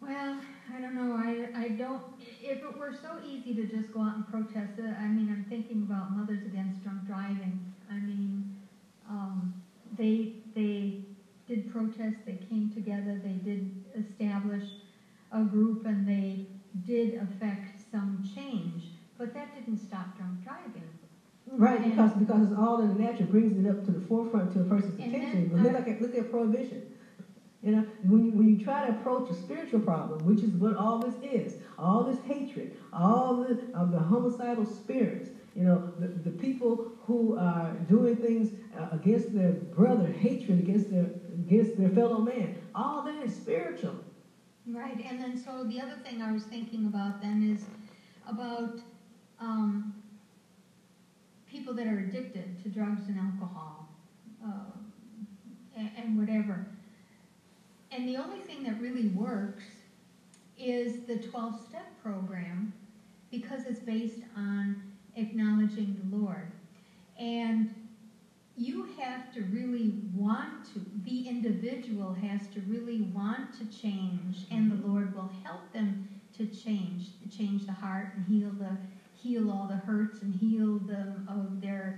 Well, 0.00 0.40
I 0.72 0.80
don't 0.80 0.94
know. 0.94 1.12
I, 1.12 1.48
I 1.54 1.68
don't. 1.70 2.02
If 2.42 2.62
it 2.62 2.78
were 2.78 2.92
so 2.92 3.18
easy 3.24 3.54
to 3.54 3.66
just 3.66 3.92
go 3.92 4.00
out 4.00 4.14
and 4.16 4.30
protest 4.30 4.78
it, 4.78 4.84
I 4.84 5.08
mean, 5.08 5.28
I'm 5.30 5.44
thinking 5.48 5.82
about 5.82 6.16
Mothers 6.16 6.44
Against 6.44 6.82
Drunk 6.82 7.06
Driving. 7.06 7.58
I 7.90 7.98
mean, 8.00 8.44
um, 9.08 9.52
they 9.96 10.30
they 10.54 10.94
did 11.46 11.66
protest. 11.68 12.18
They 12.24 12.38
came 12.48 12.70
together. 12.70 13.18
They 13.22 13.34
did 13.34 13.70
establish 13.96 14.76
a 15.32 15.42
group, 15.42 15.84
and 15.84 16.06
they 16.06 16.44
did 16.86 17.14
affect 17.14 17.82
some 17.90 18.22
change. 18.34 18.92
But 19.18 19.34
that 19.34 19.52
didn't 19.54 19.78
stop 19.78 20.16
drunk 20.16 20.42
driving. 20.42 20.88
Right, 21.46 21.80
And- 21.82 21.90
because 21.90 22.12
because 22.12 22.42
it's 22.44 22.52
all 22.52 22.78
in 22.80 22.88
the 22.90 22.94
natural, 22.94 23.28
brings 23.28 23.56
it 23.58 23.66
up 23.66 23.84
to 23.84 23.90
the 23.90 24.00
forefront 24.00 24.52
to 24.52 24.60
a 24.60 24.64
person's 24.64 24.98
attention. 24.98 25.50
then, 25.52 25.62
But 25.62 25.72
look 25.72 25.86
uh, 25.86 25.90
at 25.90 26.00
look 26.00 26.14
at 26.14 26.30
prohibition. 26.30 26.82
You 27.62 27.72
know, 27.72 27.86
when 28.04 28.24
you, 28.24 28.30
when 28.32 28.48
you 28.48 28.64
try 28.64 28.86
to 28.86 28.92
approach 28.92 29.30
a 29.30 29.34
spiritual 29.34 29.80
problem, 29.80 30.24
which 30.24 30.42
is 30.42 30.50
what 30.52 30.76
all 30.76 30.98
this 30.98 31.14
is, 31.22 31.56
all 31.78 32.04
this 32.04 32.18
hatred, 32.24 32.74
all 32.92 33.36
the 33.36 33.60
of 33.74 33.92
the 33.92 33.98
homicidal 33.98 34.64
spirits, 34.64 35.28
you 35.54 35.64
know, 35.64 35.92
the, 35.98 36.08
the 36.08 36.30
people 36.30 36.90
who 37.04 37.36
are 37.36 37.72
doing 37.86 38.16
things 38.16 38.52
uh, 38.78 38.88
against 38.92 39.34
their 39.34 39.52
brother, 39.52 40.06
hatred 40.06 40.58
against 40.58 40.90
their 40.90 41.10
against 41.34 41.76
their 41.76 41.90
fellow 41.90 42.20
man, 42.20 42.56
all 42.74 43.02
that 43.02 43.22
is 43.22 43.34
spiritual. 43.34 43.96
Right, 44.66 45.04
and 45.06 45.20
then 45.20 45.36
so 45.36 45.64
the 45.64 45.80
other 45.80 45.96
thing 46.02 46.22
I 46.22 46.32
was 46.32 46.44
thinking 46.44 46.86
about 46.86 47.20
then 47.20 47.42
is 47.42 47.64
about 48.26 48.78
um, 49.38 49.92
people 51.50 51.74
that 51.74 51.86
are 51.86 51.98
addicted 51.98 52.62
to 52.62 52.68
drugs 52.70 53.08
and 53.08 53.18
alcohol 53.18 53.88
uh, 54.42 54.70
and, 55.76 55.90
and 55.96 56.18
whatever. 56.18 56.66
And 57.92 58.08
the 58.08 58.16
only 58.16 58.40
thing 58.40 58.62
that 58.64 58.80
really 58.80 59.06
works 59.08 59.64
is 60.58 61.06
the 61.06 61.16
12 61.16 61.54
step 61.68 61.86
program 62.02 62.72
because 63.30 63.66
it's 63.66 63.80
based 63.80 64.22
on 64.36 64.76
acknowledging 65.16 65.96
the 66.10 66.16
Lord. 66.16 66.46
And 67.18 67.68
you 68.56 68.84
have 68.98 69.32
to 69.34 69.42
really 69.42 69.92
want 70.14 70.64
to, 70.74 70.84
the 71.04 71.26
individual 71.28 72.12
has 72.12 72.46
to 72.48 72.60
really 72.62 73.00
want 73.14 73.52
to 73.58 73.64
change, 73.66 74.46
and 74.50 74.70
the 74.70 74.86
Lord 74.86 75.14
will 75.14 75.30
help 75.44 75.72
them 75.72 75.96
to 76.34 76.46
change, 76.46 77.10
to 77.22 77.28
change 77.36 77.66
the 77.66 77.72
heart 77.72 78.08
and 78.14 78.24
heal 78.26 78.52
the 78.52 78.76
heal 79.14 79.50
all 79.50 79.66
the 79.66 79.76
hurts 79.76 80.22
and 80.22 80.34
heal 80.34 80.78
them 80.78 81.22
of 81.28 81.60
their 81.60 81.94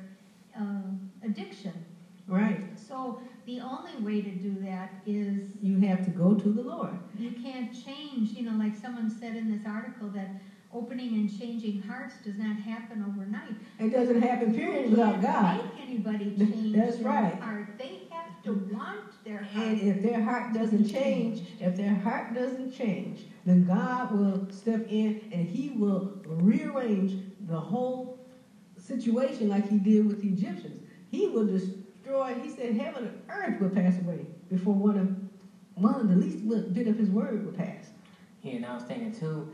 uh, 0.56 0.90
addiction. 1.22 1.84
Right. 2.26 2.60
So 2.92 3.16
the 3.46 3.58
only 3.60 3.96
way 3.96 4.20
to 4.20 4.34
do 4.34 4.60
that 4.60 4.90
is 5.06 5.40
You 5.62 5.78
have 5.78 6.02
to 6.02 6.10
go 6.10 6.34
to 6.34 6.50
the 6.50 6.60
Lord. 6.62 6.98
you 7.16 7.32
can't 7.32 7.72
change, 7.72 8.34
you 8.34 8.42
know, 8.42 8.54
like 8.54 8.74
someone 8.74 9.08
said 9.08 9.34
in 9.34 9.48
this 9.48 9.64
article 9.64 10.10
that 10.10 10.28
opening 10.70 11.14
and 11.14 11.26
changing 11.26 11.78
hearts 11.78 12.18
does 12.18 12.36
not 12.36 12.58
happen 12.58 13.00
overnight. 13.00 13.56
It 13.78 13.90
doesn't 13.90 14.20
happen, 14.20 14.50
period, 14.50 14.84
You 14.84 14.90
without 14.90 15.12
can't 15.20 15.22
God. 15.22 15.56
Make 15.56 15.78
anybody 15.78 16.32
change 16.32 16.72
that's 16.74 16.98
their 16.98 17.06
right. 17.06 17.38
heart. 17.40 17.66
They 17.78 17.96
have 18.10 18.42
to 18.42 18.52
want 18.52 19.24
their 19.24 19.40
heart. 19.40 19.64
And 19.68 19.78
if 19.78 20.02
their 20.02 20.20
heart 20.20 20.52
doesn't 20.52 20.84
change, 20.84 21.42
if 21.58 21.74
their 21.74 21.94
heart 21.94 22.30
doesn't 22.30 22.68
change, 22.70 23.26
then 23.44 23.62
God 23.62 24.10
will 24.10 24.42
step 24.50 24.82
in 24.86 25.14
and 25.30 25.46
He 25.46 25.70
will 25.70 26.04
rearrange 26.26 27.16
the 27.40 27.60
whole 27.62 28.10
situation 28.76 29.48
like 29.48 29.64
He 29.64 29.78
did 29.78 30.02
with 30.04 30.20
the 30.20 30.28
Egyptians. 30.28 30.78
He 31.06 31.26
will 31.26 31.44
destroy. 32.02 32.34
He 32.34 32.48
said, 32.48 32.74
"Heaven 32.74 33.04
and 33.04 33.14
earth 33.28 33.60
will 33.60 33.68
pass 33.68 33.98
away 33.98 34.26
before 34.48 34.74
one 34.74 34.96
of 34.96 35.10
one 35.74 36.00
of 36.00 36.08
the 36.08 36.14
least 36.16 36.46
bit 36.72 36.86
of 36.86 36.96
His 36.96 37.10
word 37.10 37.44
will 37.44 37.52
pass." 37.52 37.92
Yeah, 38.42 38.54
and 38.54 38.66
I 38.66 38.74
was 38.74 38.82
thinking 38.82 39.12
too, 39.12 39.46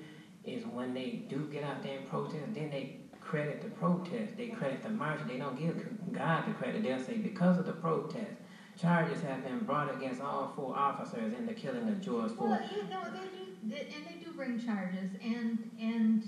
is 0.45 0.65
when 0.67 0.95
they 0.95 1.11
do 1.29 1.47
get 1.47 1.63
out 1.63 1.83
there 1.83 1.97
and 1.97 2.05
protest, 2.05 2.55
then 2.55 2.71
they 2.71 2.95
credit 3.21 3.61
the 3.61 3.69
protest. 3.69 4.37
They 4.37 4.49
credit 4.49 4.81
the 4.83 4.89
march. 4.91 5.21
They 5.27 5.37
don't 5.37 5.55
give 5.55 5.77
God 6.13 6.47
the 6.47 6.53
credit. 6.53 6.83
They'll 6.83 6.99
say 6.99 7.19
because 7.19 7.59
of 7.59 7.67
the 7.67 7.75
protest, 7.75 8.39
charges 8.77 9.21
have 9.21 9.43
been 9.43 9.65
brought 9.65 9.91
against 9.91 10.23
all 10.23 10.47
four 10.57 10.75
officers 10.75 11.35
in 11.35 11.45
the 11.45 11.53
killing 11.53 11.87
of 11.89 12.01
George 12.01 12.31
Floyd. 12.33 12.51
Well, 12.51 12.61
you 12.73 12.89
know, 12.89 13.03
they 13.13 13.29
do, 13.29 13.45
they- 13.69 13.95
and 13.95 14.07
they 14.07 14.15
do 14.15 14.33
bring 14.33 14.57
charges, 14.59 15.11
and, 15.23 15.59
and, 15.79 16.25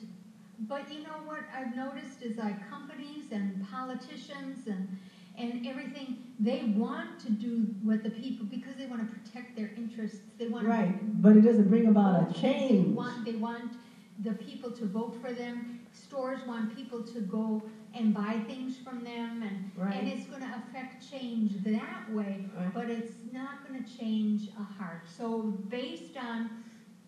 but 0.68 0.90
you 0.90 1.02
know 1.02 1.16
what 1.24 1.44
I've 1.54 1.74
noticed 1.74 2.20
is 2.20 2.36
like 2.36 2.60
companies 2.68 3.32
and 3.32 3.62
politicians 3.62 4.66
and, 4.66 4.86
and 5.40 5.66
everything, 5.66 6.16
they 6.38 6.62
want 6.64 7.18
to 7.20 7.30
do 7.30 7.66
what 7.82 8.02
the 8.02 8.10
people, 8.10 8.46
because 8.46 8.76
they 8.76 8.86
want 8.86 9.00
to 9.06 9.14
protect 9.14 9.56
their 9.56 9.70
interests, 9.76 10.20
they 10.38 10.46
want 10.48 10.64
to. 10.64 10.68
Right, 10.70 11.22
but 11.22 11.36
it 11.36 11.42
doesn't 11.42 11.68
bring 11.68 11.86
about 11.86 12.14
a 12.22 12.26
They 12.32 12.40
change. 12.40 12.94
want, 12.94 13.24
they 13.24 13.34
want 13.34 13.70
the 14.22 14.34
people 14.34 14.70
to 14.72 14.84
vote 14.84 15.14
for 15.14 15.32
them, 15.32 15.64
stores 15.92 16.44
want 16.44 16.68
people 16.74 17.00
to 17.00 17.20
go 17.20 17.62
and 17.94 18.12
buy 18.12 18.38
things 18.46 18.76
from 18.76 19.02
them, 19.02 19.42
and, 19.42 19.70
and 19.92 20.06
it's 20.06 20.26
gonna 20.26 20.50
affect 20.54 21.00
change 21.10 21.62
that 21.64 22.02
way, 22.12 22.44
right. 22.56 22.72
but 22.74 22.88
it's 22.90 23.14
not 23.32 23.62
gonna 23.62 23.82
change 23.82 24.48
a 24.58 24.62
heart. 24.62 25.00
So 25.04 25.52
based 25.70 26.16
on 26.16 26.50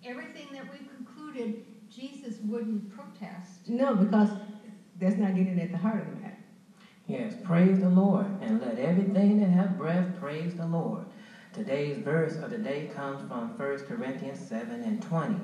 everything 0.05 0.53
that 0.53 0.66
we've 0.68 0.88
concluded, 0.88 1.55
Jesus 1.90 2.40
wouldn't 2.40 2.88
protest. 2.88 3.68
No, 3.68 3.95
because 3.95 4.35
that's 4.99 5.18
not 5.18 5.35
getting 5.35 5.59
at 5.61 5.71
the 5.71 5.79
heart 5.79 6.01
of 6.01 6.09
matter. 6.14 6.21
Yes, 7.06 7.36
praise 7.42 7.80
the 7.80 7.90
Lord, 7.90 8.28
and 8.40 8.60
let 8.60 8.78
everything 8.78 9.38
that 9.38 9.50
have 9.50 9.76
breath 9.76 10.06
praise 10.20 10.54
the 10.54 10.66
Lord. 10.66 11.04
Today's 11.52 11.98
verse 11.98 12.38
of 12.38 12.50
the 12.50 12.58
day 12.58 12.84
comes 12.84 13.22
from 13.22 13.50
1 13.58 13.78
Corinthians 13.80 14.38
7 14.40 14.82
and 14.84 15.02
20. 15.02 15.40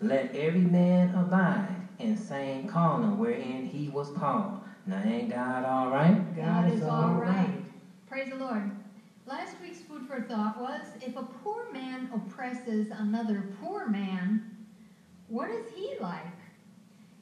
Let 0.00 0.34
every 0.34 0.64
man 0.66 1.10
abide 1.14 1.78
in 1.98 2.16
same 2.16 2.64
calling 2.64 3.16
wherein 3.18 3.64
he 3.64 3.88
was 3.88 4.10
called. 4.10 4.58
Now, 4.86 5.00
ain't 5.00 5.30
God 5.30 5.64
all 5.64 5.88
right? 5.88 6.34
God 6.34 6.66
is 6.66 6.82
all 6.82 7.14
right. 7.14 7.56
Praise 8.06 8.28
the 8.30 8.36
Lord. 8.36 8.70
Last 9.26 9.60
week's 9.60 9.82
food 9.82 10.04
for 10.04 10.20
thought 10.20 10.58
was 10.58 10.96
if 11.00 11.16
a 11.16 11.22
poor 11.22 11.70
man 11.72 12.08
oppresses 12.12 12.90
another 12.90 13.42
poor 13.60 13.86
man, 13.86 14.40
what 15.28 15.48
is 15.50 15.68
he 15.68 15.94
like? 16.00 16.32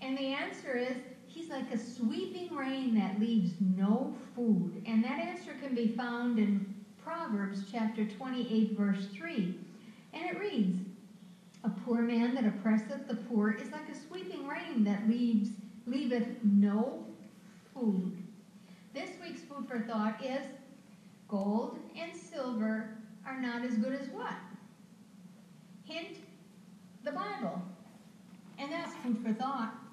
And 0.01 0.17
the 0.17 0.33
answer 0.33 0.75
is 0.77 0.99
he's 1.35 1.51
like 1.51 1.73
a 1.73 1.79
sweeping 1.79 2.55
rain 2.55 2.95
that 2.95 3.19
leaves 3.19 3.55
no 3.61 4.15
food. 4.35 4.81
And 4.87 5.03
that 5.05 5.19
answer 5.19 5.55
can 5.55 5.75
be 5.75 5.89
found 5.89 6.39
in 6.39 6.65
Proverbs 6.97 7.65
chapter 7.71 8.05
28, 8.05 8.77
verse 8.77 9.07
3. 9.07 9.59
And 10.13 10.27
it 10.29 10.39
reads 10.39 10.79
A 11.65 11.71
poor 11.85 12.03
man 12.03 12.35
that 12.37 12.47
oppresseth 12.47 13.09
the 13.09 13.17
poor 13.17 13.51
is 13.51 13.73
like 13.73 13.89
a 13.89 13.95
sweeping 13.95 14.47
rain 14.47 14.85
that 14.85 15.09
leaves 15.09 15.51
leaveth 15.87 16.29
no 16.45 17.05
food. 17.75 18.17
This 18.95 19.11
week's 19.21 19.43
food 19.43 19.67
for 19.67 19.81
thought 19.81 20.25
is 20.25 20.47
gold 21.27 21.79
and 21.99 22.17
silver 22.17 22.97
are 23.27 23.41
not 23.41 23.65
as 23.65 23.77
good 23.77 23.93
as 23.93 24.07
what? 24.09 24.37
Hint, 25.85 26.19
the 27.03 27.11
Bible. 27.11 27.61
And 28.57 28.71
that's 28.71 28.95
food 28.97 29.19
for 29.19 29.33
thought. 29.33 29.84